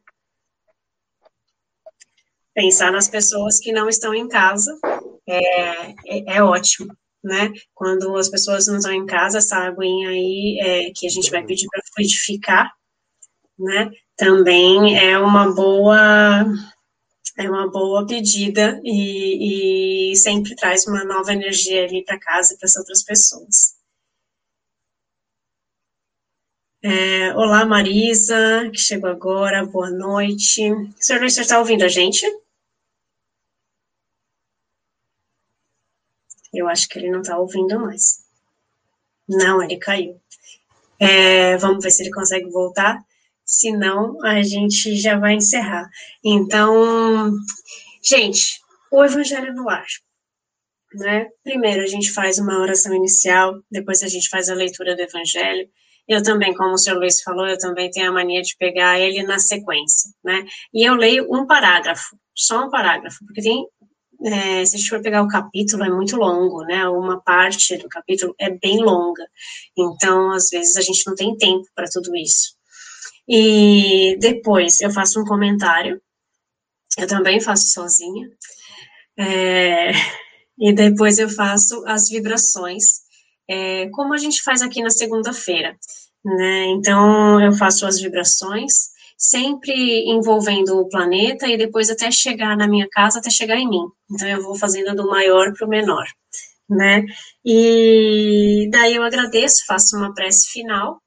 [2.53, 4.78] Pensar nas pessoas que não estão em casa
[5.25, 6.95] é, é, é ótimo
[7.28, 7.51] né?
[7.75, 11.43] Quando as pessoas não estão em casa, essa aguinha aí é, que a gente vai
[11.45, 12.71] pedir para fluidificar,
[13.59, 13.91] né?
[14.15, 16.45] Também é uma boa
[17.38, 22.57] é uma boa pedida e, e sempre traz uma nova energia ali para casa e
[22.57, 23.78] para as outras pessoas.
[26.84, 30.71] É, olá, Marisa, que chegou agora, boa noite.
[30.71, 32.25] O senhor Luiz, está ouvindo a gente?
[36.58, 38.20] Eu acho que ele não está ouvindo mais.
[39.28, 40.20] Não, ele caiu.
[40.99, 42.99] É, vamos ver se ele consegue voltar.
[43.45, 45.89] Se não, a gente já vai encerrar.
[46.24, 47.32] Então,
[48.03, 48.60] gente,
[48.91, 49.86] o Evangelho no ar.
[50.93, 51.28] Né?
[51.43, 55.70] Primeiro a gente faz uma oração inicial, depois a gente faz a leitura do Evangelho.
[56.08, 59.24] Eu também, como o senhor Luiz falou, eu também tenho a mania de pegar ele
[59.24, 60.45] na sequência, né?
[60.74, 63.68] E eu leio um parágrafo, só um parágrafo, porque tem
[64.26, 66.88] é, se a gente for pegar o capítulo, é muito longo, né?
[66.88, 69.26] Uma parte do capítulo é bem longa.
[69.78, 72.55] Então, às vezes, a gente não tem tempo para tudo isso.
[73.28, 76.01] E depois eu faço um comentário.
[76.97, 78.28] Eu também faço sozinha.
[79.20, 79.91] É,
[80.59, 83.01] e depois eu faço as vibrações,
[83.47, 85.78] é, como a gente faz aqui na segunda-feira.
[86.26, 86.65] Né?
[86.68, 89.74] Então, eu faço as vibrações sempre
[90.09, 93.84] envolvendo o planeta e depois até chegar na minha casa, até chegar em mim.
[94.11, 96.05] Então eu vou fazendo do maior para o menor,
[96.70, 97.03] né?
[97.43, 101.01] E daí eu agradeço, faço uma prece final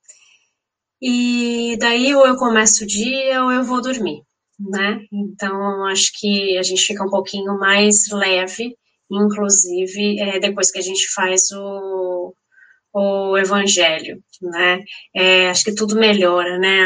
[1.01, 4.23] e daí ou eu começo o dia ou eu vou dormir,
[4.59, 5.01] né?
[5.13, 8.77] Então acho que a gente fica um pouquinho mais leve,
[9.11, 12.35] inclusive é, depois que a gente faz o
[12.93, 14.83] o evangelho, né?
[15.15, 16.83] É, acho que tudo melhora, né?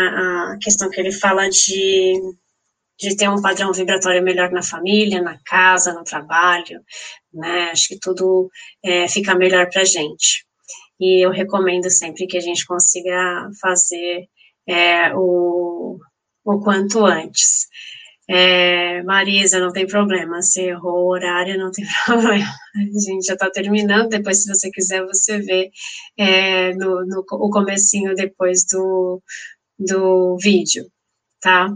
[0.53, 2.15] A questão que ele fala de,
[2.99, 6.81] de ter um padrão vibratório melhor na família, na casa, no trabalho,
[7.33, 7.71] né?
[7.71, 8.51] Acho que tudo
[8.85, 10.45] é, fica melhor para gente.
[11.01, 14.29] E eu recomendo sempre que a gente consiga fazer
[14.69, 15.99] é, o,
[16.45, 17.67] o quanto antes.
[18.29, 20.43] É, Marisa, não tem problema.
[20.43, 22.47] Se errou o horário, não tem problema.
[22.77, 24.09] A gente já está terminando.
[24.09, 25.70] Depois, se você quiser, você vê
[26.16, 29.22] é, no, no, o comecinho depois do,
[29.79, 30.87] do vídeo,
[31.41, 31.68] tá?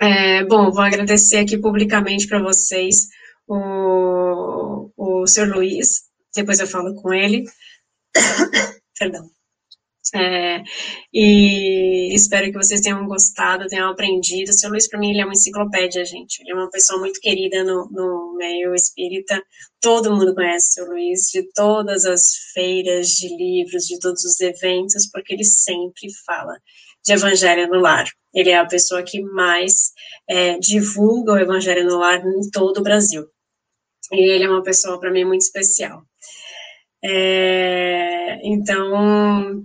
[0.00, 3.08] É, bom, vou agradecer aqui publicamente para vocês
[3.46, 5.48] o, o Sr.
[5.54, 6.02] Luiz,
[6.34, 7.44] depois eu falo com ele.
[8.98, 9.35] Perdão.
[10.14, 10.62] É,
[11.12, 14.50] e espero que vocês tenham gostado, tenham aprendido.
[14.50, 16.40] O seu Luiz, para mim, ele é uma enciclopédia, gente.
[16.40, 19.42] Ele é uma pessoa muito querida no, no meio espírita.
[19.80, 24.40] Todo mundo conhece o seu Luiz, de todas as feiras de livros, de todos os
[24.40, 26.56] eventos, porque ele sempre fala
[27.04, 28.06] de Evangelho no Lar.
[28.34, 29.92] Ele é a pessoa que mais
[30.28, 33.26] é, divulga o Evangelho no Lar em todo o Brasil.
[34.12, 36.02] E ele é uma pessoa, para mim, muito especial.
[37.02, 39.64] É, então,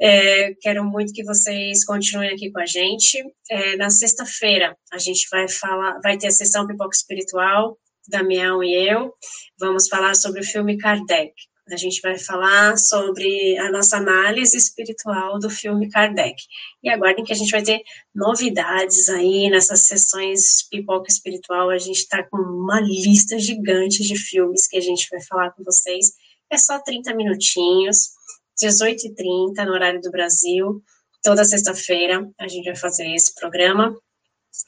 [0.00, 3.22] é, quero muito que vocês continuem aqui com a gente.
[3.50, 7.76] É, na sexta-feira, a gente vai falar, vai ter a sessão Pipoca Espiritual,
[8.06, 9.12] Damião e eu.
[9.58, 11.32] Vamos falar sobre o filme Kardec.
[11.70, 16.36] A gente vai falar sobre a nossa análise espiritual do filme Kardec.
[16.82, 17.82] E aguardem que a gente vai ter
[18.14, 21.68] novidades aí nessas sessões Pipoca Espiritual.
[21.68, 25.62] A gente está com uma lista gigante de filmes que a gente vai falar com
[25.62, 26.12] vocês.
[26.50, 28.16] É só 30 minutinhos
[28.62, 30.82] 18h30, no horário do Brasil.
[31.22, 33.94] Toda sexta-feira a gente vai fazer esse programa.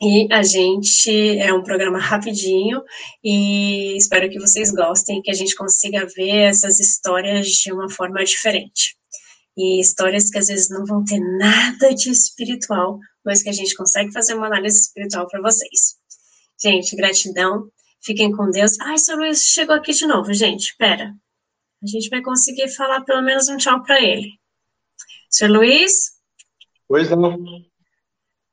[0.01, 2.83] E a gente é um programa rapidinho
[3.25, 8.25] e espero que vocês gostem, que a gente consiga ver essas histórias de uma forma
[8.25, 8.97] diferente.
[9.57, 13.75] E histórias que às vezes não vão ter nada de espiritual, mas que a gente
[13.75, 15.97] consegue fazer uma análise espiritual para vocês.
[16.63, 17.69] Gente, gratidão.
[18.03, 18.79] Fiquem com Deus.
[18.81, 20.75] Ai, seu Luiz chegou aqui de novo, gente.
[20.79, 21.15] Pera,
[21.83, 24.39] a gente vai conseguir falar pelo menos um tchau para ele.
[25.29, 26.21] Senhor Luiz?
[26.87, 27.35] Pois não.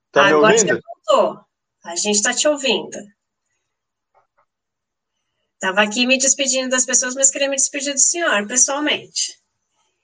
[0.08, 0.76] Está me Agora ouvindo?
[0.76, 1.46] Você voltou.
[1.84, 2.98] A gente está te ouvindo.
[5.54, 9.38] Estava aqui me despedindo das pessoas, mas queria me despedir do senhor, pessoalmente.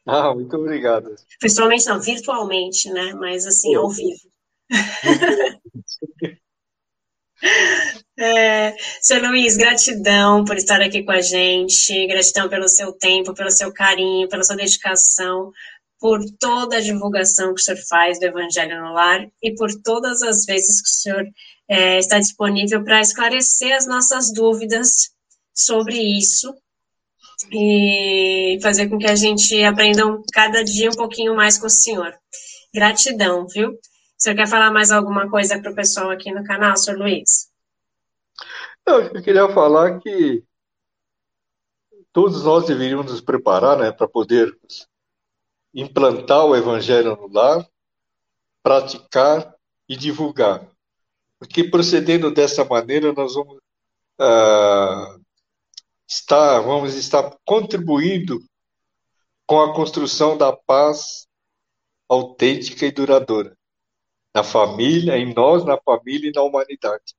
[0.05, 1.15] Ah, muito obrigado.
[1.39, 3.13] Pessoalmente não, virtualmente, né?
[3.13, 4.19] Mas assim, ao vivo.
[8.17, 13.49] É, seu Luiz, gratidão por estar aqui com a gente, gratidão pelo seu tempo, pelo
[13.49, 15.51] seu carinho, pela sua dedicação,
[15.99, 20.21] por toda a divulgação que o senhor faz do Evangelho no Lar e por todas
[20.21, 21.25] as vezes que o senhor
[21.67, 25.09] é, está disponível para esclarecer as nossas dúvidas
[25.53, 26.53] sobre isso
[27.51, 30.03] e fazer com que a gente aprenda
[30.33, 32.13] cada dia um pouquinho mais com o senhor.
[32.73, 33.71] Gratidão, viu?
[33.71, 33.77] O
[34.17, 37.52] senhor quer falar mais alguma coisa para o pessoal aqui no canal, senhor Luiz?
[38.85, 40.43] Eu queria falar que
[42.11, 44.55] todos nós deveríamos nos preparar né, para poder
[45.73, 47.67] implantar o Evangelho no lar,
[48.61, 49.55] praticar
[49.87, 50.69] e divulgar.
[51.39, 53.59] Porque procedendo dessa maneira, nós vamos
[54.19, 55.17] ah,
[56.07, 58.39] estar, vamos estar contribuindo
[59.45, 61.27] com a construção da paz
[62.07, 63.57] autêntica e duradoura
[64.33, 67.15] na família, em nós, na família e na humanidade.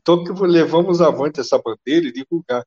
[0.00, 2.64] Então, que levamos avante essa bandeira e divulgar.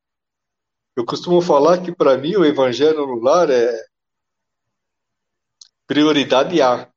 [0.95, 3.85] Eu costumo falar que, para mim, o evangelho no lar é
[5.87, 6.91] prioridade A.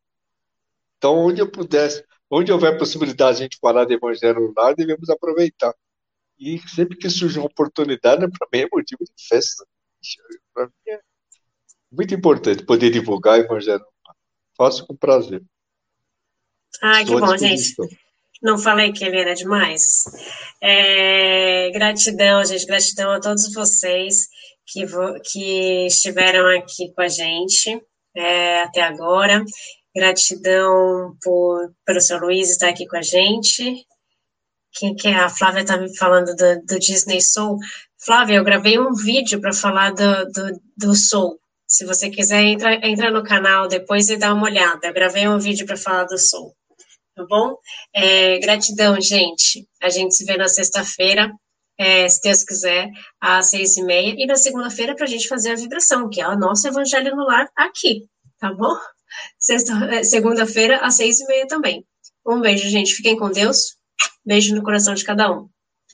[0.99, 4.75] Então, onde eu pudesse, onde houver possibilidade de a gente falar de evangelho no lar,
[4.75, 5.73] devemos aproveitar.
[6.39, 9.65] E sempre que surge uma oportunidade, para mim é motivo de festa.
[10.53, 11.01] Para mim é
[11.91, 14.17] muito importante poder divulgar o evangelho no lar.
[14.57, 15.43] Faço com prazer.
[16.83, 17.75] Ah, que bom, gente.
[18.45, 20.05] Não falei que ele era demais?
[20.63, 24.29] É, gratidão, gente, gratidão a todos vocês
[24.67, 24.85] que,
[25.25, 27.83] que estiveram aqui com a gente
[28.15, 29.43] é, até agora.
[29.97, 33.87] Gratidão por, pelo seu Luiz estar aqui com a gente.
[34.75, 35.15] Quem que é?
[35.15, 37.57] A Flávia está me falando do, do, Disney Soul.
[38.05, 41.39] Flávia, eu gravei um vídeo para falar do, do, do Soul.
[41.67, 44.87] Se você quiser, entra, entra no canal depois e dá uma olhada.
[44.87, 46.55] Eu gravei um vídeo para falar do Soul
[47.15, 47.57] tá bom?
[47.95, 49.67] É, gratidão, gente.
[49.83, 51.33] A gente se vê na sexta-feira,
[51.79, 52.91] é, se Deus quiser,
[53.21, 56.29] às seis e meia, e na segunda-feira para a gente fazer a vibração, que é
[56.29, 58.09] o nosso Evangelho no Lar aqui,
[58.39, 58.75] tá bom?
[59.91, 61.87] É, segunda-feira, às seis e meia também.
[62.27, 62.95] Um beijo, gente.
[62.95, 63.77] Fiquem com Deus.
[64.25, 65.49] Beijo no coração de cada um.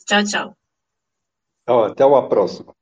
[0.06, 0.56] Tchau, tchau.
[1.66, 2.74] Até uma próxima.